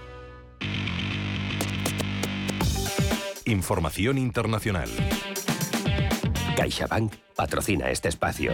[3.45, 4.89] Información internacional.
[6.56, 8.53] CaixaBank patrocina este espacio.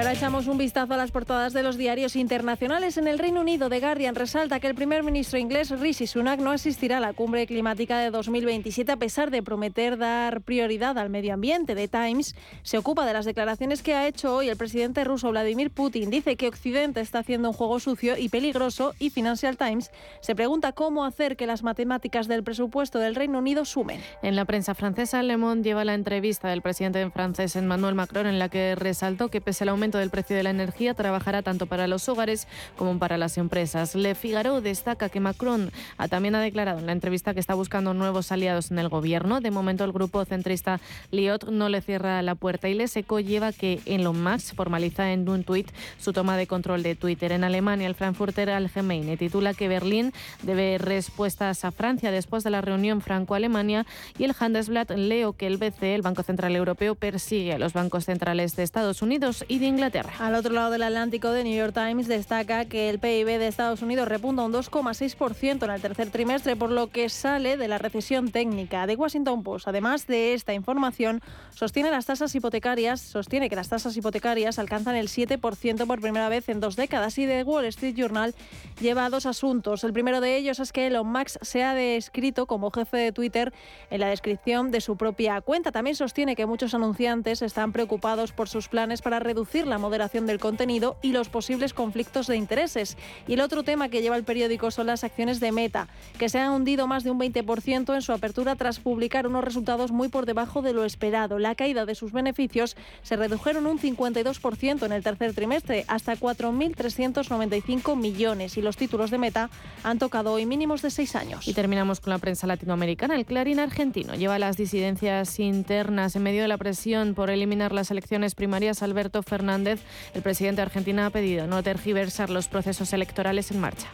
[0.00, 2.96] Ahora echamos un vistazo a las portadas de los diarios internacionales.
[2.96, 6.52] En el Reino Unido, The Guardian resalta que el primer ministro inglés Rishi Sunak no
[6.52, 11.34] asistirá a la cumbre climática de 2027 a pesar de prometer dar prioridad al medio
[11.34, 11.74] ambiente.
[11.74, 15.70] The Times se ocupa de las declaraciones que ha hecho hoy el presidente ruso Vladimir
[15.70, 16.08] Putin.
[16.08, 19.90] Dice que Occidente está haciendo un juego sucio y peligroso y Financial Times
[20.22, 24.00] se pregunta cómo hacer que las matemáticas del presupuesto del Reino Unido sumen.
[24.22, 28.38] En la prensa francesa, Le Monde lleva la entrevista del presidente francés Emmanuel Macron en
[28.38, 31.66] la que resaltó que pese a la aumento del precio de la energía trabajará tanto
[31.66, 33.96] para los hogares como para las empresas.
[33.96, 35.72] Le Figaro destaca que Macron
[36.08, 39.40] también ha declarado en la entrevista que está buscando nuevos aliados en el gobierno.
[39.40, 43.52] De momento el grupo centrista Liot no le cierra la puerta y Le Seco lleva
[43.52, 47.32] que Elon Musk formaliza en un tuit su toma de control de Twitter.
[47.32, 52.60] En Alemania, el Frankfurter Allgemeine titula que Berlín debe respuestas a Francia después de la
[52.60, 53.86] reunión franco-alemania
[54.18, 58.04] y el Handelsblatt leo que el BCE, el Banco Central Europeo, persigue a los bancos
[58.04, 59.79] centrales de Estados Unidos y de Inglaterra.
[59.82, 63.80] Al otro lado del Atlántico, The New York Times destaca que el PIB de Estados
[63.80, 68.30] Unidos repunta un 2,6% en el tercer trimestre, por lo que sale de la recesión
[68.30, 68.86] técnica.
[68.86, 71.22] The Washington Post, además de esta información,
[71.54, 76.50] sostiene las tasas hipotecarias, sostiene que las tasas hipotecarias alcanzan el 7% por primera vez
[76.50, 78.34] en dos décadas y The Wall Street Journal
[78.82, 79.82] lleva dos asuntos.
[79.82, 83.54] El primero de ellos es que Elon Musk se ha descrito como jefe de Twitter
[83.88, 85.72] en la descripción de su propia cuenta.
[85.72, 90.38] También sostiene que muchos anunciantes están preocupados por sus planes para reducir la moderación del
[90.38, 92.98] contenido y los posibles conflictos de intereses.
[93.26, 96.38] Y el otro tema que lleva el periódico son las acciones de Meta, que se
[96.38, 100.26] han hundido más de un 20% en su apertura tras publicar unos resultados muy por
[100.26, 101.38] debajo de lo esperado.
[101.38, 107.96] La caída de sus beneficios se redujeron un 52% en el tercer trimestre, hasta 4.395
[107.96, 108.56] millones.
[108.56, 109.50] Y los títulos de Meta
[109.82, 111.46] han tocado hoy mínimos de seis años.
[111.46, 113.14] Y terminamos con la prensa latinoamericana.
[113.14, 117.90] El Clarín argentino lleva las disidencias internas en medio de la presión por eliminar las
[117.90, 118.82] elecciones primarias.
[118.82, 123.88] Alberto Fernández, el presidente de Argentina, ha pedido no tergiversar los procesos electorales en marcha.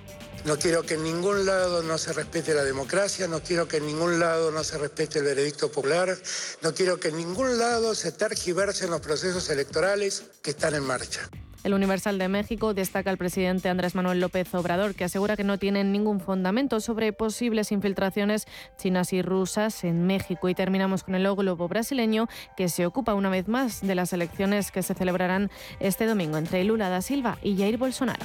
[0.44, 3.86] No quiero que en ningún lado no se respete la democracia, no quiero que en
[3.86, 6.16] ningún lado no se respete el veredicto popular,
[6.62, 11.28] no quiero que en ningún lado se tergiversen los procesos electorales que están en marcha.
[11.66, 15.58] El Universal de México destaca al presidente Andrés Manuel López Obrador, que asegura que no
[15.58, 18.46] tienen ningún fundamento sobre posibles infiltraciones
[18.78, 20.48] chinas y rusas en México.
[20.48, 24.70] Y terminamos con el Globo brasileño, que se ocupa una vez más de las elecciones
[24.70, 25.50] que se celebrarán
[25.80, 28.24] este domingo entre Lula da Silva y Jair Bolsonaro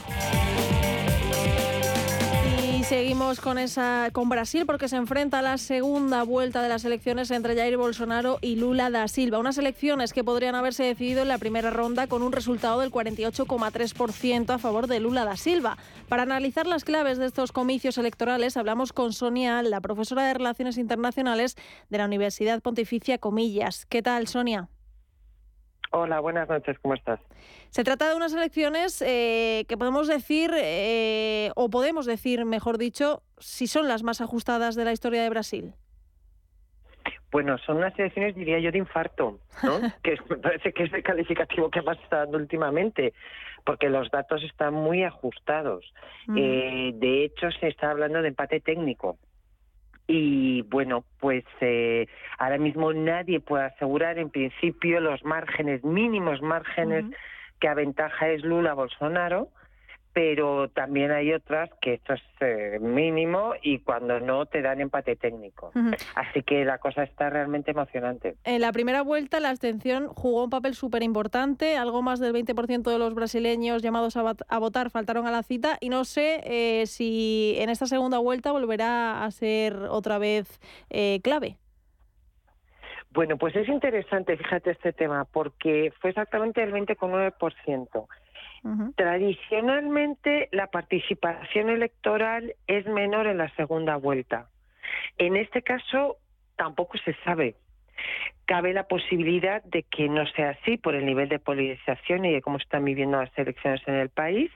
[2.91, 7.31] seguimos con esa con Brasil porque se enfrenta a la segunda vuelta de las elecciones
[7.31, 9.39] entre Jair Bolsonaro y Lula da Silva.
[9.39, 14.49] Unas elecciones que podrían haberse decidido en la primera ronda con un resultado del 48,3%
[14.53, 15.77] a favor de Lula da Silva.
[16.09, 20.77] Para analizar las claves de estos comicios electorales hablamos con Sonia, la profesora de Relaciones
[20.77, 21.55] Internacionales
[21.89, 23.85] de la Universidad Pontificia Comillas.
[23.85, 24.67] ¿Qué tal, Sonia?
[25.93, 27.21] Hola, buenas noches, ¿cómo estás?
[27.71, 33.23] Se trata de unas elecciones eh, que podemos decir, eh, o podemos decir, mejor dicho,
[33.37, 35.73] si son las más ajustadas de la historia de Brasil.
[37.31, 39.79] Bueno, son unas elecciones, diría yo, de infarto, ¿no?
[40.03, 43.13] que me parece que es el calificativo que más está dando últimamente,
[43.65, 45.93] porque los datos están muy ajustados.
[46.27, 46.37] Mm.
[46.37, 49.17] Eh, de hecho, se está hablando de empate técnico.
[50.07, 52.05] Y bueno, pues eh,
[52.37, 57.05] ahora mismo nadie puede asegurar en principio los márgenes, mínimos márgenes
[57.61, 59.49] que aventaja es Lula Bolsonaro,
[60.13, 65.15] pero también hay otras que esto es eh, mínimo y cuando no te dan empate
[65.15, 65.71] técnico.
[66.15, 68.35] Así que la cosa está realmente emocionante.
[68.43, 72.91] En la primera vuelta la abstención jugó un papel súper importante, algo más del 20%
[72.91, 77.55] de los brasileños llamados a, votar faltaron a la cita y no sé eh, si
[77.59, 81.60] en esta segunda vuelta volverá a ser otra vez eh, clave.
[83.13, 88.07] Bueno, pues es interesante, fíjate este tema, porque fue exactamente el 20,9%.
[88.95, 94.47] Tradicionalmente la participación electoral es menor en la segunda vuelta.
[95.17, 96.17] En este caso
[96.55, 97.55] tampoco se sabe.
[98.45, 102.41] Cabe la posibilidad de que no sea así por el nivel de polarización y de
[102.41, 104.51] cómo están viviendo las elecciones en el país,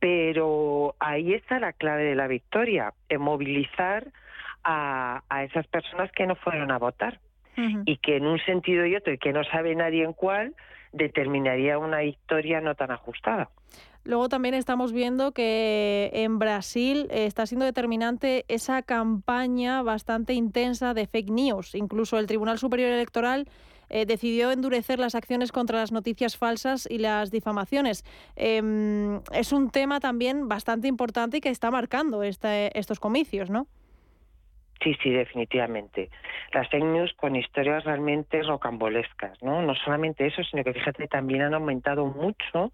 [0.00, 4.08] pero ahí está la clave de la victoria, en movilizar
[4.64, 7.20] a, a esas personas que no fueron a votar
[7.84, 10.54] y que en un sentido y otro, y que no sabe nadie en cuál,
[10.92, 13.50] determinaría una historia no tan ajustada.
[14.04, 21.06] Luego también estamos viendo que en Brasil está siendo determinante esa campaña bastante intensa de
[21.06, 21.74] fake news.
[21.74, 23.48] Incluso el Tribunal Superior Electoral
[23.90, 28.04] eh, decidió endurecer las acciones contra las noticias falsas y las difamaciones.
[28.36, 33.66] Em, es un tema también bastante importante y que está marcando este, estos comicios, ¿no?
[34.82, 36.08] Sí, sí, definitivamente.
[36.52, 39.60] Las fake news con historias realmente rocambolescas, ¿no?
[39.60, 42.72] No solamente eso, sino que fíjate, también han aumentado mucho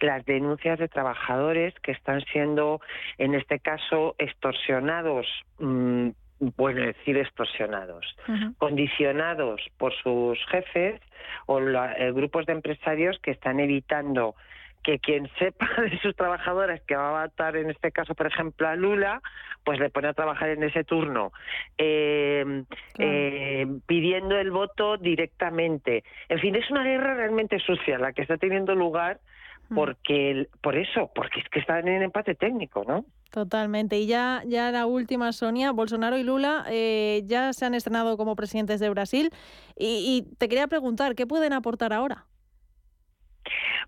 [0.00, 2.80] las denuncias de trabajadores que están siendo,
[3.18, 5.26] en este caso, extorsionados,
[5.58, 6.08] mm,
[6.56, 8.16] bueno decir extorsionados,
[8.58, 11.00] condicionados por sus jefes
[11.46, 14.34] o eh, grupos de empresarios que están evitando
[14.82, 18.68] que quien sepa de sus trabajadoras que va a votar, en este caso, por ejemplo,
[18.68, 19.22] a Lula,
[19.64, 21.32] pues le pone a trabajar en ese turno,
[21.78, 22.64] eh,
[22.98, 26.04] eh, pidiendo el voto directamente.
[26.28, 29.20] En fin, es una guerra realmente sucia la que está teniendo lugar
[29.68, 29.74] mm.
[29.74, 33.04] porque por eso, porque es que están en empate técnico, ¿no?
[33.30, 33.98] Totalmente.
[33.98, 38.36] Y ya, ya la última, Sonia, Bolsonaro y Lula eh, ya se han estrenado como
[38.36, 39.30] presidentes de Brasil.
[39.76, 42.26] y te quería preguntar, ¿qué pueden aportar ahora?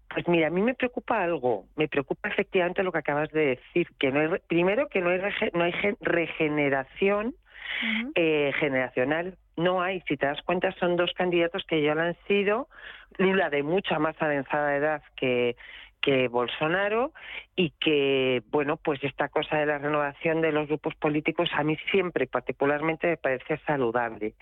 [0.08, 1.66] Pues mira, a mí me preocupa algo.
[1.76, 5.20] Me preocupa efectivamente lo que acabas de decir, que no hay, primero que no hay,
[5.52, 7.34] no hay regeneración
[8.14, 10.00] eh, generacional no hay.
[10.09, 12.68] Si te das cuenta, son dos candidatos que ya lo han sido.
[13.18, 15.57] Lula de mucha más avanzada edad que,
[16.05, 17.12] que Bolsonaro
[17.57, 21.78] y que, bueno, pues esta cosa de la renovación de los grupos políticos a mí
[21.90, 24.34] siempre particularmente me parece saludable.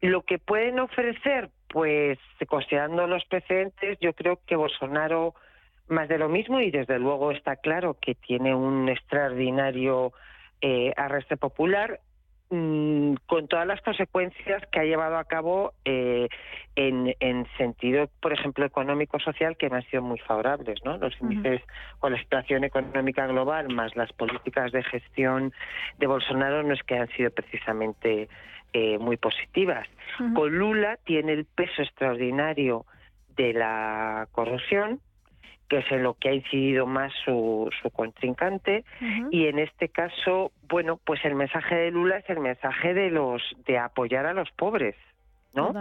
[0.00, 5.34] Lo que pueden ofrecer, pues considerando los precedentes, yo creo que Bolsonaro
[5.88, 10.14] más de lo mismo y desde luego está claro que tiene un extraordinario
[10.62, 10.94] eh,
[11.38, 12.00] popular.
[12.56, 16.28] Mm, con todas las consecuencias que ha llevado a cabo eh,
[16.76, 20.78] en, sentido, por ejemplo, económico-social, que me han sido muy favorables.
[20.84, 20.96] ¿no?
[20.98, 21.62] Los índices
[21.98, 25.52] con la situación económica global más las políticas de gestión
[25.98, 28.28] de Bolsonaro no es que han sido precisamente
[28.72, 29.88] eh, muy positivas.
[30.34, 32.86] Con Lula tiene el peso extraordinario
[33.34, 35.00] de la corrupción,
[35.68, 38.84] que es en lo que ha incidido más su, su contrincante.
[39.30, 43.42] Y en este caso bueno pues el mensaje de Lula es el mensaje de los
[43.66, 44.96] de apoyar a los pobres
[45.54, 45.72] no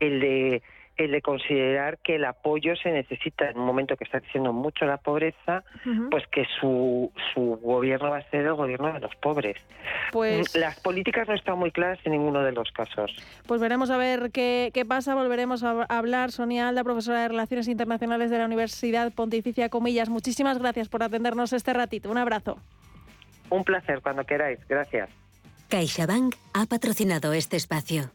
[0.00, 0.62] el de
[0.98, 4.84] el de considerar que el apoyo se necesita en un momento que está creciendo mucho
[4.84, 5.62] la pobreza,
[6.10, 9.56] pues que su, su gobierno va a ser el gobierno de los pobres.
[10.12, 13.14] Pues las políticas no están muy claras en ninguno de los casos.
[13.46, 15.14] Pues veremos a ver qué, qué pasa.
[15.14, 16.32] Volveremos a hablar.
[16.32, 20.08] Sonia Alda, profesora de Relaciones Internacionales de la Universidad Pontificia Comillas.
[20.08, 22.10] Muchísimas gracias por atendernos este ratito.
[22.10, 22.58] Un abrazo.
[23.50, 24.58] Un placer, cuando queráis.
[24.68, 25.08] Gracias.
[25.68, 28.10] CaixaBank ha patrocinado este espacio.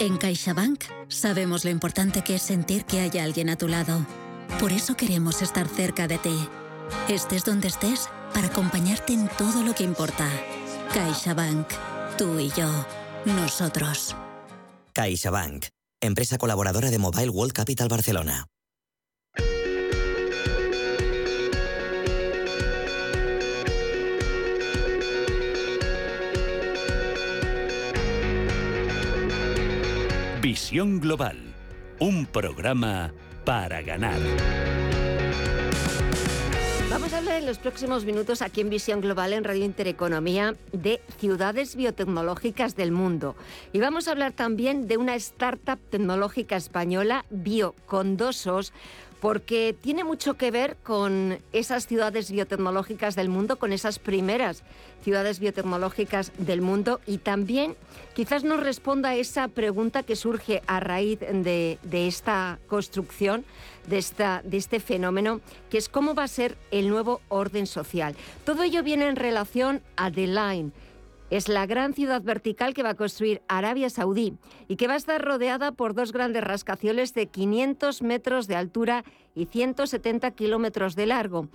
[0.00, 4.06] En CaixaBank sabemos lo importante que es sentir que hay alguien a tu lado.
[4.58, 6.48] Por eso queremos estar cerca de ti.
[7.08, 10.26] Estés donde estés para acompañarte en todo lo que importa.
[10.94, 11.68] CaixaBank.
[12.16, 12.70] Tú y yo.
[13.26, 14.16] Nosotros.
[14.94, 15.66] CaixaBank.
[16.00, 18.46] Empresa colaboradora de Mobile World Capital Barcelona.
[30.40, 31.36] Visión Global,
[31.98, 33.12] un programa
[33.44, 34.18] para ganar.
[36.88, 41.02] Vamos a hablar en los próximos minutos aquí en Visión Global en Radio Intereconomía de
[41.18, 43.36] ciudades biotecnológicas del mundo.
[43.74, 48.16] Y vamos a hablar también de una startup tecnológica española, Bio, con
[49.20, 54.62] porque tiene mucho que ver con esas ciudades biotecnológicas del mundo, con esas primeras
[55.04, 57.76] ciudades biotecnológicas del mundo y también
[58.14, 63.44] quizás nos responda a esa pregunta que surge a raíz de, esta construcción,
[63.86, 65.40] de, esta, de este fenómeno,
[65.70, 68.14] que es cómo va a ser el nuevo orden social.
[68.44, 70.70] Todo ello viene en relación a The Line
[71.30, 74.34] es la gran ciudad vertical que va a construir Arabia Saudí
[74.68, 79.04] y que va a estar rodeada por dos grandes rascacielos de 500 metros de altura
[79.34, 81.48] y 170 kilómetros de largo.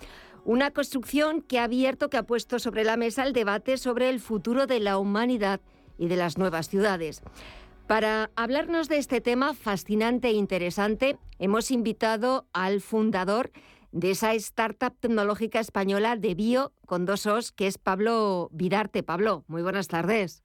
[0.46, 4.20] Una construcción que ha abierto, que ha puesto sobre la mesa el debate sobre el
[4.20, 5.60] futuro de la humanidad
[5.98, 7.22] y de las nuevas ciudades.
[7.88, 13.52] Para hablarnos de este tema fascinante e interesante, hemos invitado al fundador
[13.96, 19.04] de esa startup tecnológica española de bio con dos os, que es Pablo Vidarte.
[19.04, 20.44] Pablo, muy buenas tardes.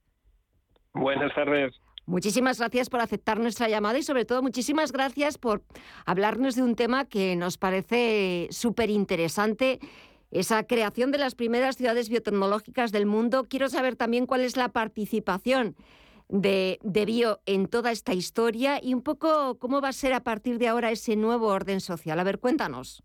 [0.93, 1.75] Buenas tardes.
[2.05, 5.63] Muchísimas gracias por aceptar nuestra llamada y sobre todo muchísimas gracias por
[6.05, 9.79] hablarnos de un tema que nos parece súper interesante,
[10.31, 13.43] esa creación de las primeras ciudades biotecnológicas del mundo.
[13.49, 15.75] Quiero saber también cuál es la participación
[16.29, 20.23] de, de, Bio en toda esta historia y un poco cómo va a ser a
[20.23, 22.17] partir de ahora ese nuevo orden social.
[22.17, 23.03] A ver, cuéntanos.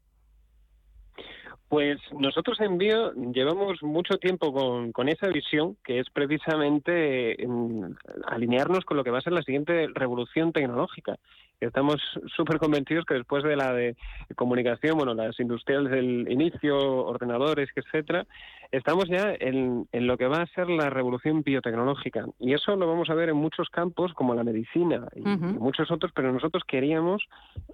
[1.77, 7.85] Pues nosotros en Bio llevamos mucho tiempo con, con esa visión, que es precisamente mm,
[8.29, 11.19] alinearnos con lo que va a ser la siguiente revolución tecnológica.
[11.61, 11.97] Estamos
[12.37, 13.97] súper convencidos que después de la de
[14.35, 18.27] comunicación, bueno, las industriales del inicio, ordenadores, etcétera,
[18.73, 22.27] estamos ya en, lo que va a ser la revolución biotecnológica.
[22.39, 26.13] Y eso lo vamos a ver en muchos campos, como la medicina y, muchos otros,
[26.15, 27.25] pero nosotros queríamos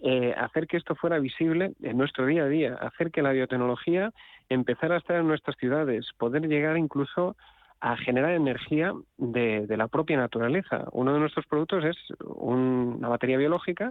[0.03, 4.13] eh, hacer que esto fuera visible en nuestro día a día, hacer que la biotecnología
[4.49, 7.37] empezara a estar en nuestras ciudades, poder llegar incluso
[7.83, 10.85] a generar energía de, la propia naturaleza.
[10.93, 13.91] Uno de nuestros productos es una batería biológica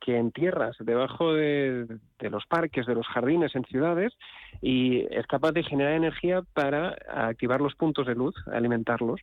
[0.00, 1.86] que en tierras, debajo de,
[2.20, 4.12] los parques, de los jardines, en ciudades,
[4.62, 9.20] y es capaz de generar energía para activar los puntos de luz, alimentarlos.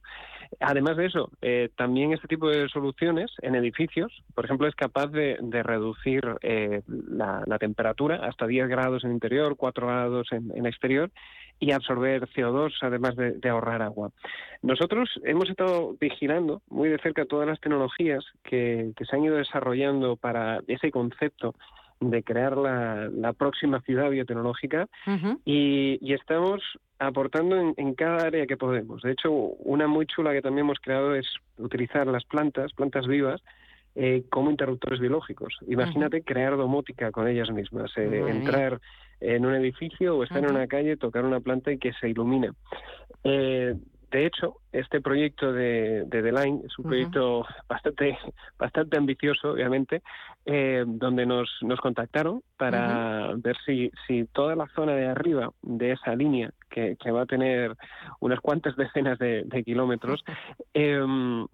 [0.59, 5.07] Además de eso, eh, también este tipo de soluciones en edificios, por ejemplo, es capaz
[5.07, 11.09] de, reducir eh, la, temperatura hasta 10 grados en interior, 4 grados en, en exterior,
[11.63, 14.11] y absorber CO2, además de, ahorrar agua.
[14.61, 20.17] Nosotros hemos estado vigilando muy de cerca todas las tecnologías que, se han ido desarrollando
[20.17, 21.55] para ese concepto
[21.99, 24.87] de crear la, próxima ciudad biotecnológica
[25.45, 26.61] y, estamos
[26.99, 29.01] aportando en, cada área que podemos.
[29.01, 33.41] De hecho, una muy chula que también hemos creado es utilizar las plantas, plantas vivas,
[33.95, 35.55] eh, como interruptores biológicos.
[35.67, 38.79] Imagínate crear domótica con ellas mismas, eh, entrar
[39.19, 42.51] en un edificio o estar en una calle, tocar una planta y que se ilumine.
[43.23, 43.75] Eh,
[44.11, 48.17] de hecho, este proyecto de, de The Line es un proyecto bastante,
[48.59, 50.03] bastante ambicioso, obviamente,
[50.45, 55.93] eh, donde nos, nos contactaron para ver si, si toda la zona de arriba de
[55.93, 57.75] esa línea, que, que va a tener
[58.19, 60.23] unas cuantas decenas de, kilómetros,
[60.73, 61.45] em,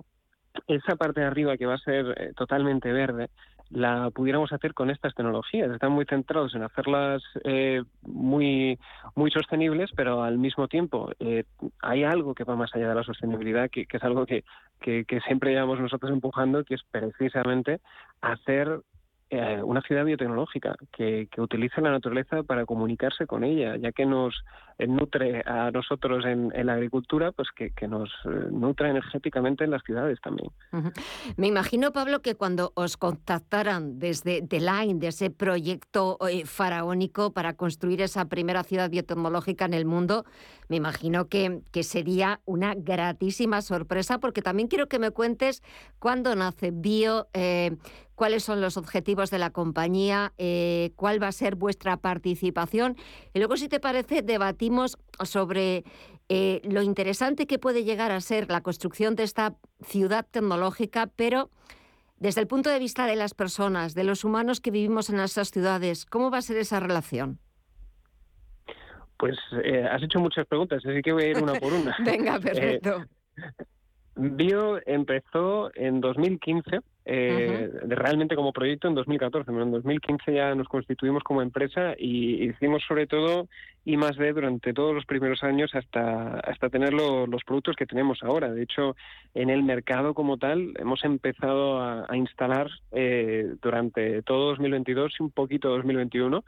[0.67, 3.29] esa parte de arriba que va a ser eh, totalmente verde,
[3.69, 5.71] la pudiéramos hacer con estas tecnologías.
[5.71, 8.79] Están muy centrados en hacerlas eh, muy,
[9.15, 11.43] muy sostenibles, pero al mismo tiempo eh,
[11.81, 14.43] hay algo que va más allá de la sostenibilidad, que, que es algo que,
[14.81, 17.79] que, que, siempre llevamos nosotros empujando, que es precisamente
[18.21, 18.81] hacer
[19.29, 24.05] eh, una ciudad biotecnológica que, que utilice la naturaleza para comunicarse con ella, ya que
[24.05, 24.33] nos
[24.87, 30.19] nutre a nosotros en, la agricultura, pues que, nos eh, nutra energéticamente en las ciudades
[30.21, 30.49] también.
[31.35, 37.33] Me imagino, Pablo, que cuando os contactaran desde The Line, de ese proyecto eh, faraónico
[37.33, 40.25] para construir esa primera ciudad biotecnológica en el mundo,
[40.69, 45.61] me imagino que, que sería una gratísima sorpresa, porque también quiero que me cuentes
[45.99, 47.27] cuándo nace Bio,
[48.19, 52.97] cuáles son los objetivos de la compañía, eh, cuál va a ser vuestra participación.
[53.33, 55.85] Y luego, si te parece, debatimos sobre
[56.27, 61.49] eh, lo interesante que puede llegar a ser la construcción de esta ciudad tecnológica, pero
[62.17, 65.49] desde el punto de vista de las personas, de los humanos que vivimos en esas
[65.49, 67.39] ciudades, ¿cómo va a ser esa relación?
[69.17, 71.95] Pues eh, has hecho muchas preguntas, así que voy a ir una por una.
[72.03, 73.05] Venga, perfecto.
[74.17, 76.81] Bio empezó en 2015
[77.11, 82.43] eh, realmente como proyecto en 2014, pero en 2015 ya nos constituimos como empresa y
[82.43, 83.47] hicimos sobre todo
[83.83, 88.21] I más D durante todos los primeros años hasta, hasta tener los productos que tenemos
[88.21, 88.51] ahora.
[88.51, 88.95] De hecho,
[89.33, 95.31] en el mercado como tal hemos empezado a, instalar eh, durante todo 2022 y un
[95.31, 96.43] poquito 2021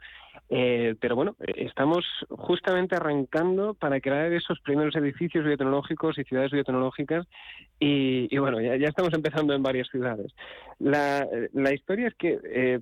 [0.48, 7.26] eh, pero bueno, estamos justamente arrancando para crear esos primeros edificios biotecnológicos y ciudades biotecnológicas
[7.78, 10.32] y, bueno, ya, estamos empezando en varias ciudades.
[10.78, 11.26] La,
[11.72, 12.80] historia es que eh,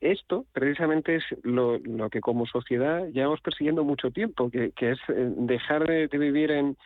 [0.00, 1.80] esto precisamente es lo,
[2.10, 6.76] que como sociedad llevamos persiguiendo mucho tiempo, que, es eh, dejar de, vivir en,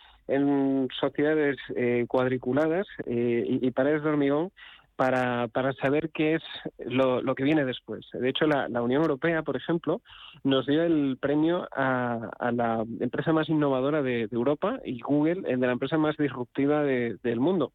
[0.98, 4.52] sociedades eh, cuadriculadas y, y, paredes de hormigón
[4.96, 6.42] para, para saber qué es
[6.78, 8.06] lo, que viene después.
[8.12, 10.02] De hecho, la, Unión Europea, por ejemplo,
[10.44, 15.66] nos dio el premio a, la empresa más innovadora de, Europa y Google, el de
[15.66, 17.72] la empresa más disruptiva del mundo.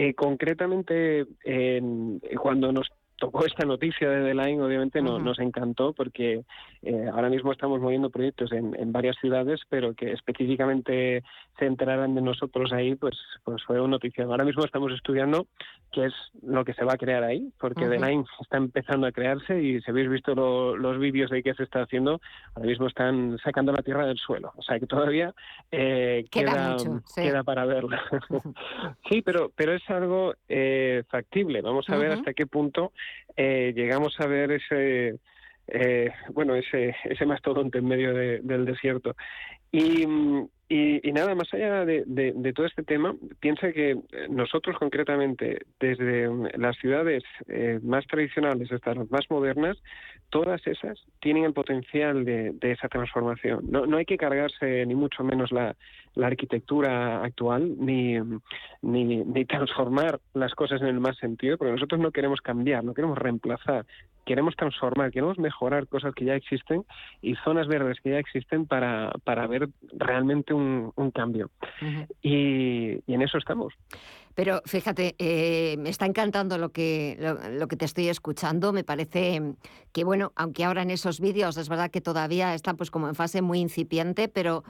[0.00, 2.88] Eh, concretamente, en, cuando nos
[3.18, 6.44] tocó esta noticia de The Line, obviamente no, nos encantó porque
[6.82, 11.22] eh, ahora mismo estamos moviendo proyectos en, en, varias ciudades, pero que específicamente
[11.58, 14.24] se enteraran de nosotros ahí, pues, pues fue una noticia.
[14.24, 15.46] Ahora mismo estamos estudiando
[15.90, 19.12] qué es lo que se va a crear ahí, porque The Line está empezando a
[19.12, 22.20] crearse y si habéis visto los vídeos de qué se está haciendo,
[22.54, 24.52] ahora mismo están sacando la tierra del suelo.
[24.56, 25.34] O sea que todavía
[25.72, 26.76] eh, queda,
[27.16, 27.96] queda, para verlo.
[29.08, 31.62] sí, pero, pero es algo eh, factible.
[31.62, 32.92] Vamos a ver hasta qué punto
[33.36, 35.18] eh, llegamos a ver ese,
[35.68, 39.14] eh, bueno, ese, ese mastodonte en medio del desierto.
[39.70, 40.06] Y,
[40.70, 43.96] y, nada, más allá de, de, todo este tema, piensa que
[44.30, 49.76] nosotros concretamente, desde las ciudades eh, más tradicionales hasta las más modernas,
[50.30, 53.64] todas esas tienen el potencial de, de esa transformación.
[53.70, 55.76] No, no hay que cargarse ni mucho menos la,
[56.20, 58.18] arquitectura actual ni,
[58.82, 62.92] ni, ni, transformar las cosas en el más sentido, porque nosotros no queremos cambiar, no
[62.92, 63.86] queremos reemplazar,
[64.28, 66.84] queremos transformar, queremos mejorar cosas que ya existen
[67.22, 71.50] y zonas verdes que ya existen para, para ver realmente un, un cambio.
[72.22, 73.72] y, y en eso estamos.
[74.34, 77.16] Pero fíjate, eh, me está encantando lo que,
[77.58, 78.72] lo, que te estoy escuchando.
[78.72, 79.54] Me parece
[79.92, 83.14] que, bueno, aunque ahora en esos vídeos es verdad que todavía está pues como en
[83.14, 84.62] fase muy incipiente, pero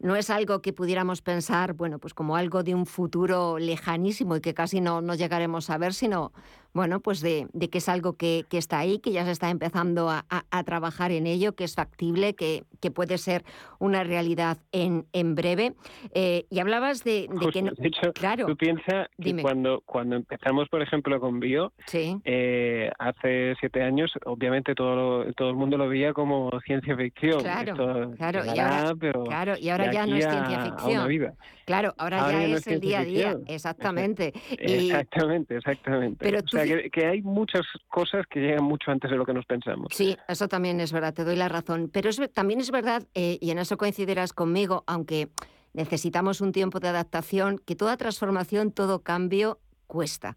[0.00, 4.40] no es algo que pudiéramos pensar, bueno, pues como algo de un futuro lejanísimo y
[4.40, 6.32] que casi no, no llegaremos a ver, sino
[6.74, 10.24] bueno, pues de, que es algo que, está ahí, que ya se está empezando a,
[10.64, 13.44] trabajar en ello, que es factible, que, que puede ser
[13.78, 15.74] una realidad en, en breve.
[16.14, 17.72] Eh, y hablabas de, que no...
[18.12, 18.46] claro.
[18.46, 24.74] Tú piensas que cuando, cuando empezamos, por ejemplo, con Bio, eh, hace siete años, obviamente
[24.74, 27.40] todo, todo el mundo lo veía como ciencia ficción.
[27.40, 28.94] Claro, claro, y ahora,
[29.24, 31.36] claro, y ahora ya no es ciencia ficción.
[31.64, 34.34] Claro, ahora, ya, es, el día a día, exactamente.
[34.58, 36.18] Exactamente, exactamente.
[36.20, 39.46] Pero tú sea, que, hay muchas cosas que llegan mucho antes de lo que nos
[39.46, 39.88] pensamos.
[39.92, 41.90] Sí, eso también es verdad, te doy la razón.
[41.92, 45.28] Pero también es verdad, eh, y en eso coincidirás conmigo, aunque
[45.72, 50.36] necesitamos un tiempo de adaptación, que toda transformación, todo cambio cuesta.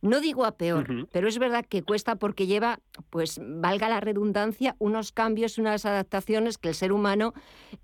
[0.00, 2.78] No digo a peor, pero es verdad que cuesta porque lleva,
[3.10, 7.34] pues valga la redundancia, unos cambios, unas adaptaciones que el ser humano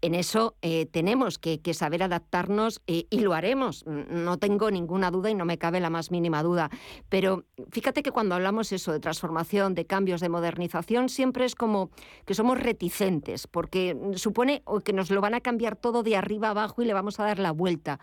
[0.00, 3.84] en eso eh, tenemos que, saber adaptarnos eh, y lo haremos.
[3.86, 6.70] No tengo ninguna duda y no me cabe la más mínima duda.
[7.08, 11.90] Pero fíjate que cuando hablamos eso de transformación, de cambios, de modernización, siempre es como
[12.26, 16.80] que somos reticentes, porque supone que nos lo van a cambiar todo de arriba abajo
[16.80, 17.98] y le vamos a dar la vuelta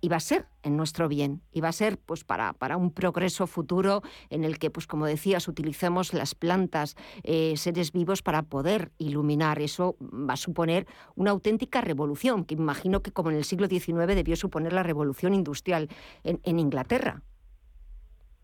[0.00, 2.92] y va a ser en nuestro bien y va a ser pues para, para un
[2.92, 8.42] progreso futuro en el que pues como decías utilicemos las plantas eh, seres vivos para
[8.42, 9.60] poder iluminar.
[9.60, 14.14] Eso va a suponer una auténtica revolución que imagino que como en el siglo XIX
[14.14, 15.88] debió suponer la revolución industrial
[16.24, 17.22] en, en Inglaterra.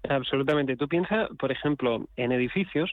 [0.08, 0.76] Absolutamente.
[0.76, 2.92] Tú piensas por ejemplo en edificios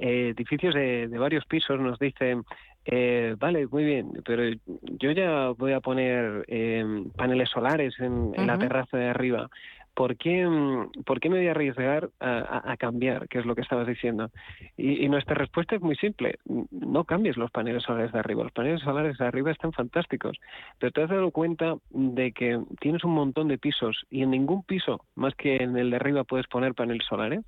[0.00, 2.44] eh, edificios de, de, varios pisos nos dicen
[2.84, 4.42] eh, vale, muy bien, pero
[4.98, 6.84] yo ya voy a poner eh,
[7.16, 9.50] paneles solares en, la terraza de arriba.
[9.92, 13.28] ¿Por qué, mm, ¿Por qué me voy a arriesgar a, cambiar?
[13.28, 14.30] Que es lo que estabas diciendo.
[14.76, 16.38] Y, nuestra respuesta es muy simple.
[16.70, 18.44] No cambies los paneles solares de arriba.
[18.44, 20.38] Los paneles solares de arriba están fantásticos.
[20.78, 24.62] Pero te has dado cuenta de que tienes un montón de pisos y en ningún
[24.62, 27.44] piso, más que en el de arriba, puedes poner paneles solares.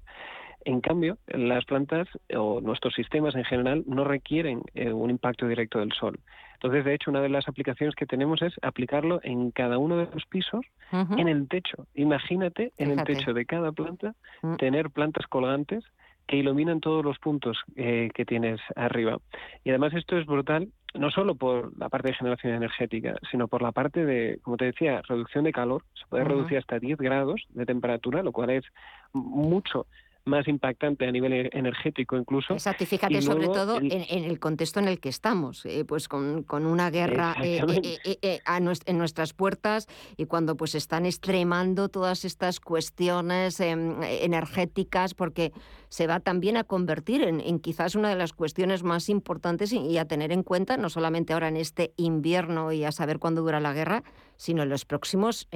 [0.64, 5.78] En cambio, las plantas o nuestros sistemas en general no requieren eh, un impacto directo
[5.80, 6.18] del sol.
[6.54, 10.06] Entonces, de hecho, una de las aplicaciones que tenemos es aplicarlo en cada uno de
[10.12, 11.88] los pisos, en el techo.
[11.94, 14.56] Imagínate en el techo de cada planta mm.
[14.56, 15.82] tener plantas colgantes
[16.28, 19.18] que iluminan todos los puntos eh, que tienes arriba.
[19.64, 23.62] Y además esto es brutal no solo por la parte de generación energética, sino por
[23.62, 25.82] la parte de, como te decía, reducción de calor.
[25.94, 28.64] Se puede reducir hasta 10 grados de temperatura, lo cual es
[29.12, 29.86] mucho
[30.24, 32.52] más impactante a nivel e-, energético incluso.
[32.54, 36.44] Exacto, y fíjate sobre todo En, el contexto en el que estamos, eh, pues con,
[36.50, 38.40] una guerra eh, eh,
[38.86, 45.52] en nuestras puertas y cuando pues están extremando todas estas cuestiones em, energéticas porque
[45.88, 50.06] se va también a convertir en, quizás una de las cuestiones más importantes y, a
[50.06, 53.72] tener en cuenta, no solamente ahora en este invierno y a saber cuándo dura la
[53.72, 54.02] guerra,
[54.36, 55.48] sino en los próximos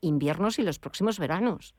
[0.00, 1.74] inviernos y los próximos veranos.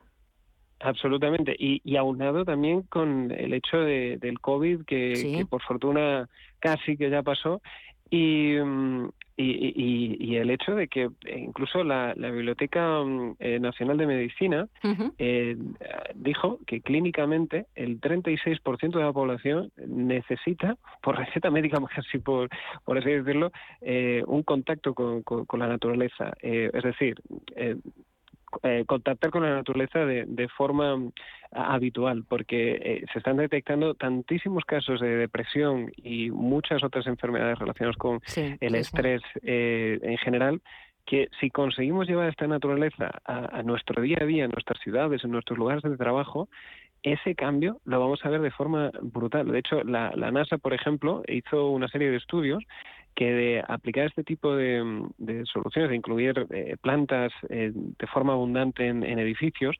[0.79, 1.55] Absolutamente.
[1.57, 6.27] Y, y, aunado también con el hecho de, del COVID, que, por fortuna
[6.59, 7.61] casi que ya pasó,
[8.09, 13.97] y, mm, y, y, el hecho de que incluso la, la Biblioteca mm, eh, Nacional
[13.97, 14.67] de Medicina
[15.17, 15.57] eh,
[16.13, 22.49] dijo que clínicamente el 36% de la población necesita, por receta médica casi por,
[22.85, 23.51] por así decirlo,
[23.81, 26.33] eh, un contacto con, con, la naturaleza.
[26.41, 27.15] es decir,
[28.61, 31.11] eh, contactar con la naturaleza de, de forma mm,
[31.51, 37.97] habitual, porque eh, se están detectando tantísimos casos de depresión y muchas otras enfermedades relacionadas
[37.97, 40.61] con el estrés eh, en general,
[41.05, 45.31] que si conseguimos llevar esta naturaleza a, nuestro día a día, en nuestras ciudades, en
[45.31, 46.47] nuestros lugares de trabajo,
[47.03, 49.51] ese cambio lo vamos a ver de forma brutal.
[49.51, 52.63] De hecho, la, NASA, por ejemplo, hizo una serie de estudios
[53.13, 54.81] que de aplicar este tipo de,
[55.51, 59.75] soluciones, de incluir eh, plantas eh, de forma abundante en, edificios,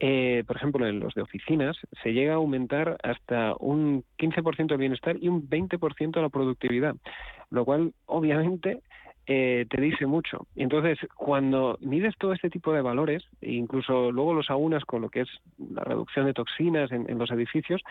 [0.00, 4.78] eh, por ejemplo, en los de oficinas, se llega a aumentar hasta un 15% el
[4.78, 6.96] bienestar y un 20% la productividad,
[7.50, 8.82] lo cual obviamente
[9.26, 10.46] te dice mucho.
[10.54, 15.02] Y entonces, cuando mides todo este tipo de valores, e incluso luego los aunas con
[15.02, 17.82] lo que es la reducción de toxinas en, los edificios,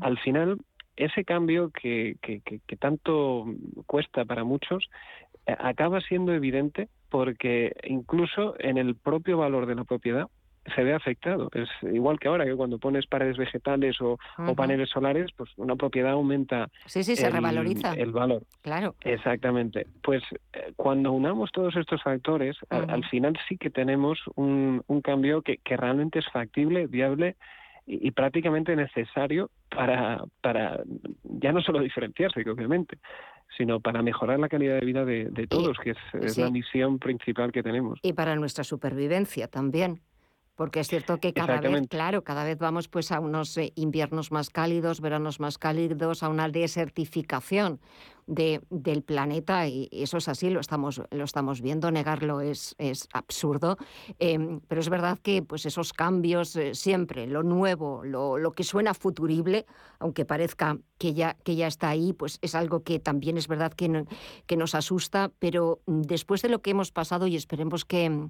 [0.00, 0.58] al final
[0.96, 3.46] ese cambio que, que, que, tanto
[3.86, 4.90] cuesta para muchos
[5.46, 10.28] eh, acaba siendo evidente porque incluso en el propio valor de la propiedad
[10.74, 11.50] se ve afectado.
[11.54, 14.18] Es igual que ahora, que cuando pones paredes vegetales o,
[14.56, 17.94] paneles solares, pues una propiedad aumenta sí, sí, se el, revaloriza.
[17.94, 18.44] el valor.
[18.62, 18.94] Claro.
[19.00, 19.86] Exactamente.
[20.02, 25.42] Pues eh, cuando unamos todos estos factores, al, final sí que tenemos un, un cambio
[25.42, 27.36] que, que realmente es factible, viable
[27.86, 30.82] y, prácticamente necesario para, para
[31.24, 32.98] ya no solo diferenciarse, obviamente,
[33.56, 37.62] sino para mejorar la calidad de vida de, todos, que es, la misión principal que
[37.62, 37.98] tenemos.
[38.02, 40.00] Y para nuestra supervivencia también.
[40.54, 44.32] Porque es cierto que cada vez, claro, cada vez vamos pues a unos eh, inviernos
[44.32, 47.80] más cálidos, veranos más cálidos, a una desertificación
[48.26, 53.08] de, del planeta y eso es así, lo estamos, lo estamos viendo, negarlo es, es
[53.12, 53.76] absurdo,
[54.18, 58.64] em, pero es verdad que pues esos cambios eh, siempre, lo nuevo, lo, lo, que
[58.64, 59.66] suena futurible,
[59.98, 63.72] aunque parezca que ya, que ya está ahí, pues es algo que también es verdad
[63.72, 64.04] que,
[64.46, 68.28] que nos asusta, pero después de lo que hemos pasado y esperemos que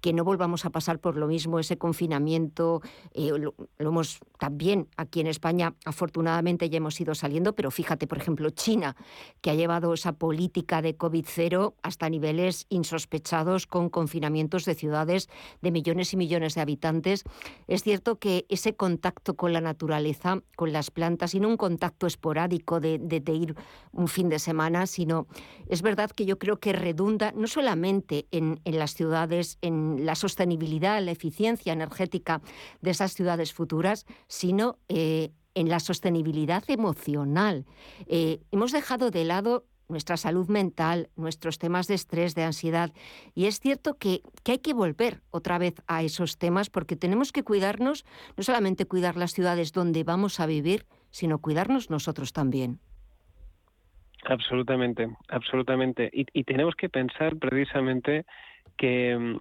[0.00, 2.82] que no volvamos a pasar por lo mismo, ese confinamiento.
[3.12, 8.18] Eh, lo, hemos también aquí en España, afortunadamente ya hemos ido saliendo, pero fíjate, por
[8.18, 8.96] ejemplo, China,
[9.40, 15.28] que ha llevado esa política de COVID-0 hasta niveles insospechados con confinamientos de ciudades
[15.62, 17.24] de millones y millones de habitantes.
[17.66, 22.06] Es cierto que ese contacto con la naturaleza, con las plantas, y no un contacto
[22.06, 23.56] esporádico de, de ir
[23.92, 25.26] un fin de semana, sino
[25.68, 30.14] es verdad que yo creo que redunda no solamente en, en las ciudades, en la
[30.14, 32.40] sostenibilidad, la eficiencia energética
[32.80, 37.66] de esas ciudades futuras, sino eh, en la sostenibilidad emocional.
[38.06, 42.92] Eh, hemos dejado de lado nuestra salud mental, nuestros temas de estrés, de ansiedad.
[43.34, 47.32] Y es cierto que, que, hay que volver otra vez a esos temas porque tenemos
[47.32, 48.04] que cuidarnos,
[48.36, 52.80] no solamente cuidar las ciudades donde vamos a vivir, sino cuidarnos nosotros también.
[54.24, 56.10] Absolutamente, absolutamente.
[56.12, 58.26] Y, y tenemos que pensar precisamente
[58.76, 59.38] que mm,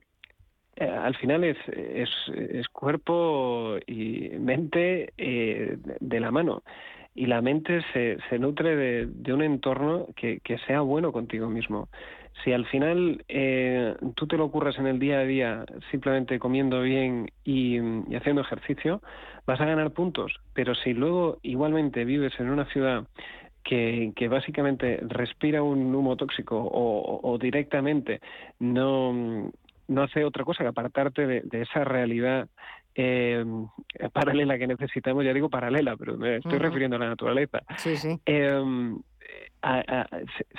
[0.80, 6.64] eh, al final es, es, cuerpo y mente eh, de la mano.
[7.16, 11.90] Y la mente se, se nutre de, un entorno que, que, sea bueno contigo mismo.
[12.44, 16.82] Si al final eh, tú te lo ocurras en el día a día simplemente comiendo
[16.82, 19.02] bien y, y haciendo ejercicio,
[19.48, 20.40] vas a ganar puntos.
[20.54, 23.08] Pero si luego igualmente vives en una ciudad
[23.68, 28.22] que, que, básicamente respira un humo tóxico o, directamente
[28.60, 29.52] no,
[29.88, 32.48] no hace otra cosa que apartarte de, esa realidad
[32.96, 33.44] eh,
[34.12, 37.62] paralela que necesitamos, ya digo paralela, pero me estoy refiriendo a la naturaleza.
[37.78, 38.20] Sí, sí.
[38.26, 39.00] Em,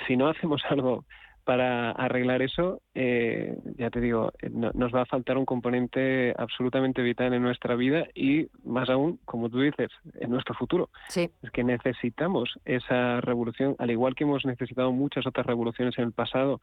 [0.07, 1.05] si no hacemos algo
[1.49, 7.33] para arreglar eso, eh, ya te digo, nos va a faltar un componente absolutamente vital
[7.33, 10.89] en nuestra vida y más aún, como tú dices, en nuestro futuro.
[11.07, 11.31] Sí.
[11.41, 16.11] Es que necesitamos esa revolución, al igual que hemos necesitado muchas otras revoluciones en el
[16.11, 16.61] pasado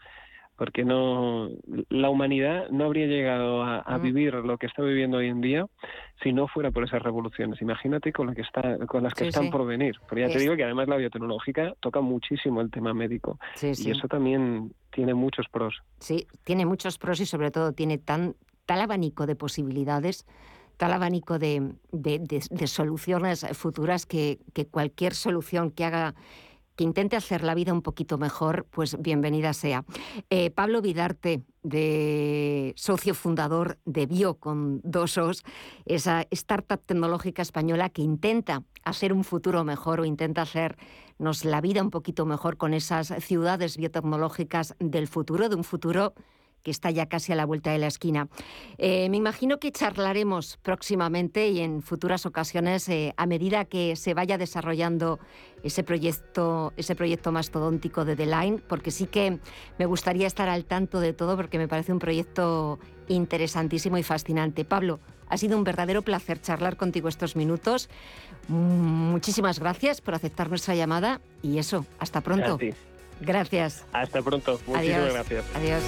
[0.57, 1.51] porque no
[1.91, 4.03] la humanidad no habría llegado a, mm.
[4.03, 5.67] vivir lo que está viviendo hoy en día
[6.23, 7.61] si no fuera por esas revoluciones.
[7.61, 9.97] Imagínate con, que está, con las que están por venir.
[10.09, 14.09] Pero ya te digo que además la biotecnológica toca muchísimo el tema médico y eso
[14.09, 15.83] también tiene muchos pros.
[15.99, 18.35] Sí, tiene muchos pros y sobre todo tiene tan
[18.65, 20.27] tal abanico de posibilidades
[20.77, 26.15] tal abanico de, de, soluciones futuras que, que, cualquier solución que haga
[26.77, 29.85] que intente hacer la vida un poquito mejor, pues bienvenida sea.
[30.31, 34.81] Eh, Pablo Vidarte, de socio fundador de Bio con
[35.85, 41.83] esa startup tecnológica española que intenta hacer un futuro mejor o intenta hacernos la vida
[41.83, 46.14] un poquito mejor con esas ciudades biotecnológicas del futuro, de un futuro
[46.67, 48.27] que está ya casi a la vuelta de la esquina.
[48.77, 54.14] Eh, me imagino que charlaremos próximamente y en futuras ocasiones eh, a medida que se
[54.14, 55.21] vaya desarrollando
[55.62, 59.39] ese proyecto, ese proyecto mastodóntico de The Line, porque sí que
[59.79, 64.64] me gustaría estar al tanto de todo porque me parece un proyecto interesantísimo y fascinante.
[64.64, 64.99] Pablo,
[65.29, 67.89] ha sido un verdadero placer charlar contigo estos minutos.
[68.49, 72.59] Muchísimas gracias por aceptar nuestra llamada y eso, hasta pronto.
[72.59, 72.96] Gracias.
[73.93, 74.61] Hasta pronto.
[74.67, 75.45] Muchísimas gracias.
[75.55, 75.83] Adiós.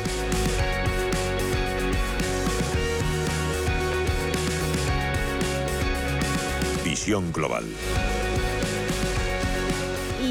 [6.85, 7.65] Visión Global.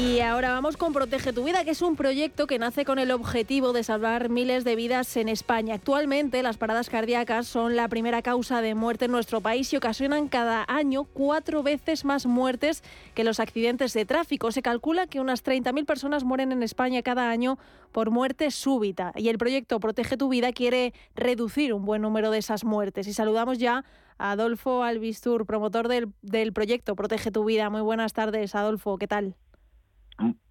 [0.08, 3.10] Y ahora vamos con Protege tu Vida, que es un proyecto que nace con el
[3.10, 5.74] objetivo de salvar miles de vidas en España.
[5.74, 10.28] Actualmente las paradas cardíacas son la primera causa de muerte en nuestro país y ocasionan
[10.28, 12.82] cada año cuatro veces más muertes
[13.14, 14.50] que los accidentes de tráfico.
[14.50, 17.58] Se calcula que unas 30.000 personas mueren en España cada año
[17.92, 19.12] por muerte súbita.
[19.14, 23.06] Y el proyecto Protege tu Vida quiere reducir un buen número de esas muertes.
[23.08, 23.84] Y saludamos ya
[24.16, 27.68] a Adolfo Albistur, promotor del, del proyecto Protege tu Vida.
[27.68, 28.96] Muy buenas tardes, Adolfo.
[28.96, 29.36] ¿Qué tal?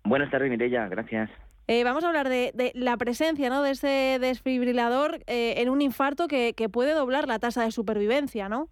[0.07, 1.29] Buenas tardes, Mireya, gracias.
[1.67, 3.61] Eh, vamos a hablar de, la presencia ¿no?
[3.61, 8.69] de ese desfibrilador eh, en un infarto que, puede doblar la tasa de supervivencia, ¿no?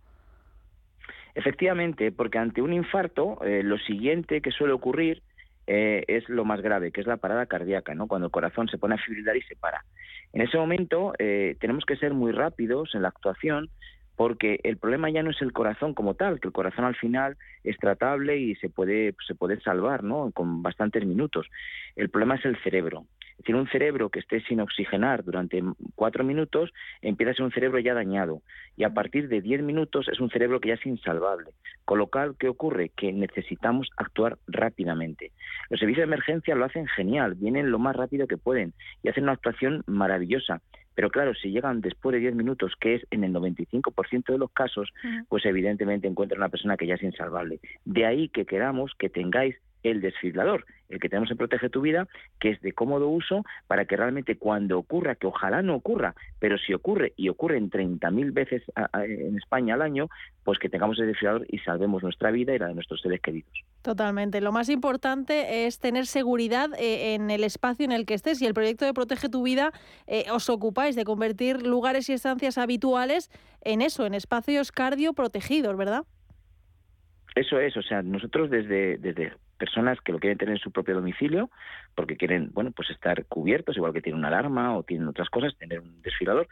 [1.34, 5.22] Efectivamente, porque ante un infarto eh, lo siguiente que suele ocurrir
[5.68, 8.08] es lo más grave, que es la parada cardíaca, ¿no?
[8.08, 9.84] Cuando el corazón se pone a fibrilar y se para.
[10.32, 13.72] En ese momento tenemos que ser muy rápidos en la actuación
[14.16, 17.38] porque el problema ya no es el corazón como tal, que el corazón al final
[17.64, 20.32] es tratable y se puede, se puede salvar ¿no?
[20.32, 21.48] con bastantes minutos.
[21.96, 23.06] El problema es el cerebro.
[23.32, 25.62] Es decir, un cerebro que esté sin oxigenar durante
[25.96, 28.42] cuatro minutos empieza a ser un cerebro ya dañado
[28.78, 31.52] y a partir de diez minutos es un cerebro que ya es insalvable.
[31.84, 32.92] Con lo cual, ¿qué ocurre?
[32.96, 35.34] Que necesitamos actuar rápidamente.
[35.70, 39.24] Los servicios de emergencia lo hacen genial, vienen lo más rápido que pueden y hacen
[39.24, 40.62] una actuación maravillosa
[40.96, 44.52] pero claro, si llegan después de 10 minutos, que es en el 95% de los
[44.52, 44.90] casos,
[45.28, 47.60] pues evidentemente encuentran una persona que ya es insalvable.
[47.84, 49.56] De ahí que queramos que tengáis
[49.86, 52.08] el desfibrilador, el que tenemos en Protege tu Vida,
[52.40, 56.58] que es de cómodo uso para que realmente cuando ocurra, que ojalá no ocurra, pero
[56.58, 58.64] si ocurre y ocurre en 30.000 veces
[58.94, 60.10] en España al año,
[60.44, 63.52] pues que tengamos el desfibrilador y salvemos nuestra vida y la de nuestros seres queridos.
[63.84, 64.42] Totalmente.
[64.42, 68.48] Lo más importante es tener seguridad eh, en el espacio en el que estés y
[68.48, 69.72] el proyecto de Protege tu Vida
[70.08, 73.30] eh, os ocupáis de convertir lugares y estancias habituales
[73.62, 76.06] en eso, en espacios cardio protegidos, ¿verdad?
[77.36, 80.96] Eso es, o sea, nosotros desde, desde personas que lo quieren tener en su propio
[80.96, 81.50] domicilio
[81.94, 85.58] porque quieren, bueno, pues estar cubiertos, igual que tienen una alarma o tienen otras cosas,
[85.58, 86.48] tener un desfilador.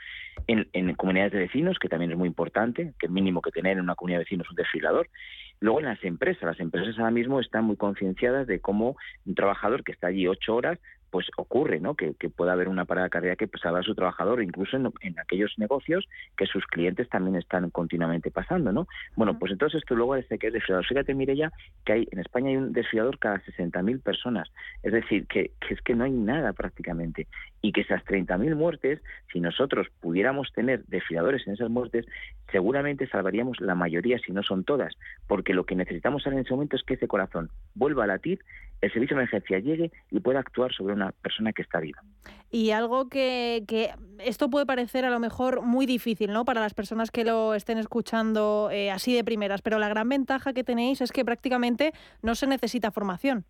[0.47, 3.83] En, en comunidades de vecinos, que también es muy importante, que mínimo que tener en
[3.83, 5.07] una comunidad de vecinos un desfilador.
[5.61, 9.85] Luego en las empresas, las empresas ahora mismo están muy concienciadas de cómo un trabajador
[9.85, 10.79] que está allí ocho horas
[11.13, 11.93] pues ocurre, ¿no?
[11.93, 16.09] Que, pueda haber una parada cardíaca que pues, salva su trabajador, incluso en, aquellos negocios
[16.35, 18.87] que sus clientes también están continuamente pasando, ¿no?
[19.15, 20.87] Bueno, pues entonces esto luego dice que es desfilador.
[20.87, 21.51] Fíjate, ya
[21.85, 24.49] que hay en España hay un desfilador cada 60.000 personas.
[24.81, 27.27] Es decir, que, que, es que no hay nada prácticamente.
[27.61, 28.99] Y que esas 30.000 muertes,
[29.31, 32.07] si nosotros pudiéramos tener desfiladores en esas muertes,
[32.51, 34.95] seguramente salvaríamos la mayoría, si no son todas.
[35.27, 38.39] Porque lo que necesitamos en ese momento es que ese corazón vuelva a latir
[38.83, 42.01] el servicio de emergencia llegue y pueda actuar sobre una persona que está viva.
[42.51, 46.43] Y algo que, que, esto puede parecer a lo mejor muy difícil ¿no?
[46.43, 50.51] para las personas que lo estén escuchando eh, así de primeras, pero la gran ventaja
[50.51, 53.45] que tenéis es que prácticamente no se necesita formación.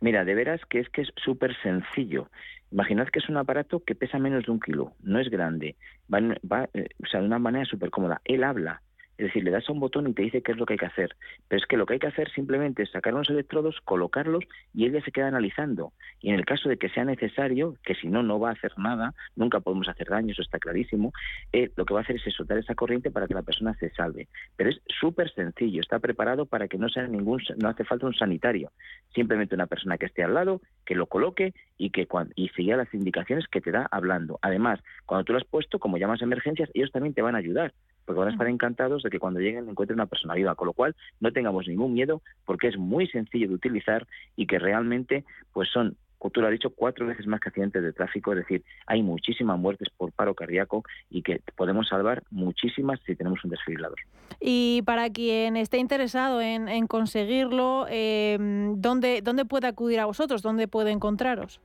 [0.00, 2.30] Mira, de veras que es que es súper sencillo.
[2.72, 5.76] Imaginad que es un aparato que pesa menos de un kilo, no es grande,
[6.12, 8.22] va, va eh, o sea, de una manera súper cómoda.
[8.24, 8.80] Él habla,
[9.18, 10.78] es decir, le das a un botón y te dice qué es lo que hay
[10.78, 11.16] que hacer.
[11.48, 14.86] Pero es que lo que hay que hacer simplemente es sacar unos electrodos, colocarlos y
[14.86, 15.92] ella se queda analizando.
[16.20, 18.72] Y en el caso de que sea necesario, que si no, no va a hacer
[18.78, 21.12] nada, nunca podemos hacer daño, eso está clarísimo,
[21.52, 23.90] eh, lo que va a hacer es soltar esa corriente para que la persona se
[23.90, 24.28] salve.
[24.56, 28.14] Pero es súper sencillo, está preparado para que no sea ningún, no hace falta un
[28.14, 28.70] sanitario.
[29.14, 32.06] Simplemente una persona que esté al lado, que lo coloque y que
[32.36, 34.38] y siga las indicaciones que te da hablando.
[34.42, 37.38] Además, cuando tú lo has puesto, como llamas a emergencias, ellos también te van a
[37.38, 37.72] ayudar
[38.08, 40.72] porque van a estar encantados de que cuando lleguen encuentren una persona viva, con lo
[40.72, 45.68] cual no tengamos ningún miedo porque es muy sencillo de utilizar y que realmente pues
[45.68, 45.94] son
[46.32, 49.58] tú lo has dicho, cuatro veces más que accidentes de tráfico, es decir, hay muchísimas
[49.58, 53.98] muertes por paro cardíaco y que podemos salvar muchísimas si tenemos un desfibrilador.
[54.40, 58.36] Y para quien esté interesado en, conseguirlo, eh,
[58.76, 60.42] ¿dónde, ¿dónde puede acudir a vosotros?
[60.42, 61.60] ¿Dónde puede encontraros?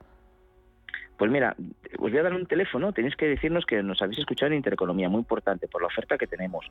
[1.16, 1.54] Pues mira,
[1.98, 5.08] os voy a dar un teléfono, tenéis que decirnos que nos habéis escuchado en Intereconomía,
[5.08, 6.66] muy importante, por la oferta que tenemos.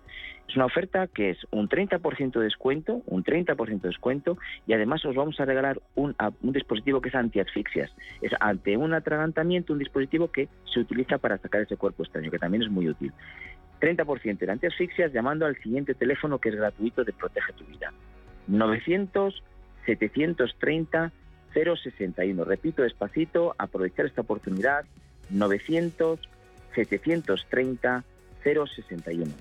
[0.49, 4.37] Es una oferta que es un 30% de descuento, un 30% de descuento,
[4.67, 7.91] y además os vamos a regalar un, dispositivo que es antiasfixias.
[8.21, 12.39] Es ante un atragantamiento, un dispositivo que se utiliza para sacar ese cuerpo extraño, que
[12.39, 13.13] también es muy útil.
[13.79, 17.93] 30% de antiasfixias llamando al siguiente teléfono que es gratuito de Protege tu Vida.
[18.47, 19.41] 900
[19.85, 21.11] 730
[21.53, 22.43] 061.
[22.43, 24.85] Repito despacito, aprovechar esta oportunidad,
[25.29, 26.19] 900
[26.75, 28.03] 730
[28.43, 29.31] 061.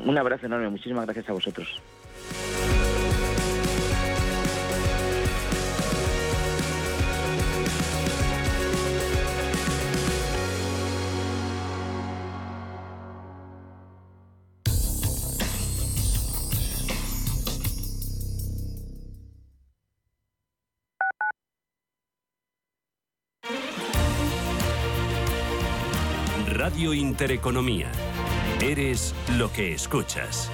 [0.04, 1.82] Un abrazo enorme, muchísimas gracias a vosotros.
[26.76, 27.92] Radio Intereconomía.
[28.60, 30.50] Eres lo que escuchas.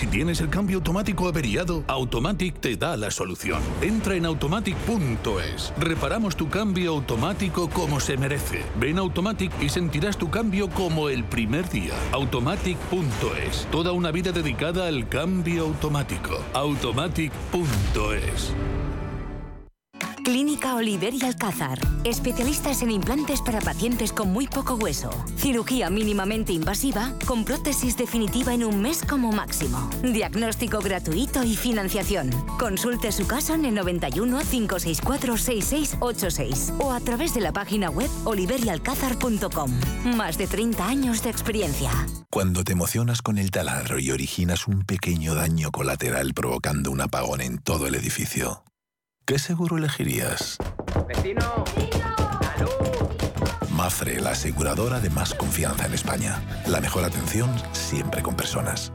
[0.00, 3.60] Si tienes el cambio automático averiado, Automatic te da la solución.
[3.82, 5.74] Entra en automatic.es.
[5.76, 8.62] Reparamos tu cambio automático como se merece.
[8.76, 11.92] Ven a Automatic y sentirás tu cambio como el primer día.
[12.12, 13.68] Automatic.es.
[13.70, 16.42] Toda una vida dedicada al cambio automático.
[16.54, 18.54] Automatic.es.
[20.30, 21.80] Clínica Oliver y Alcázar.
[22.04, 25.10] Especialistas en implantes para pacientes con muy poco hueso.
[25.36, 29.90] Cirugía mínimamente invasiva con prótesis definitiva en un mes como máximo.
[30.04, 32.30] Diagnóstico gratuito y financiación.
[32.60, 38.08] Consulte su caso en el 91 564 6686 o a través de la página web
[38.24, 39.72] oliverialcázar.com.
[40.14, 41.90] Más de 30 años de experiencia.
[42.30, 47.40] Cuando te emocionas con el taladro y originas un pequeño daño colateral provocando un apagón
[47.40, 48.62] en todo el edificio.
[49.24, 50.58] ¿Qué seguro elegirías?
[51.06, 51.64] ¡Vecino!
[53.70, 56.42] Mafre, la aseguradora de más confianza en España.
[56.66, 58.92] La mejor atención siempre con personas.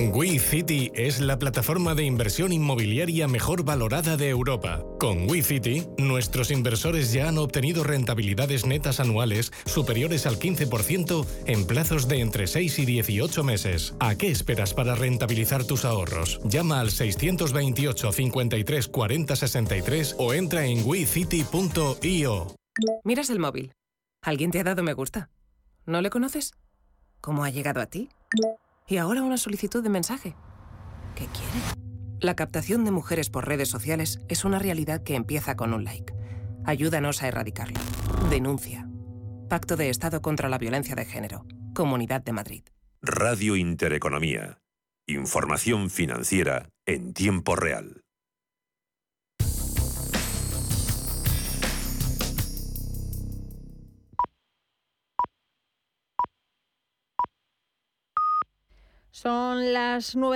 [0.00, 4.84] WeCity es la plataforma de inversión inmobiliaria mejor valorada de Europa.
[5.00, 12.06] Con WeCity, nuestros inversores ya han obtenido rentabilidades netas anuales superiores al 15% en plazos
[12.06, 13.94] de entre 6 y 18 meses.
[13.98, 16.40] ¿A qué esperas para rentabilizar tus ahorros?
[16.44, 22.54] Llama al 628 53 40 63 o entra en wecity.io.
[23.02, 23.72] Miras el móvil.
[24.22, 25.28] ¿Alguien te ha dado me gusta?
[25.86, 26.52] ¿No le conoces?
[27.20, 28.08] ¿Cómo ha llegado a ti?
[28.88, 30.34] Y ahora una solicitud de mensaje.
[31.14, 31.78] ¿Qué quiere?
[32.20, 36.14] La captación de mujeres por redes sociales es una realidad que empieza con un like.
[36.64, 37.78] Ayúdanos a erradicarlo.
[38.30, 38.88] Denuncia.
[39.48, 41.44] Pacto de Estado contra la Violencia de Género.
[41.74, 42.64] Comunidad de Madrid.
[43.02, 44.58] Radio Intereconomía.
[45.06, 48.02] Información financiera en tiempo real.
[59.20, 60.26] Son las nueve.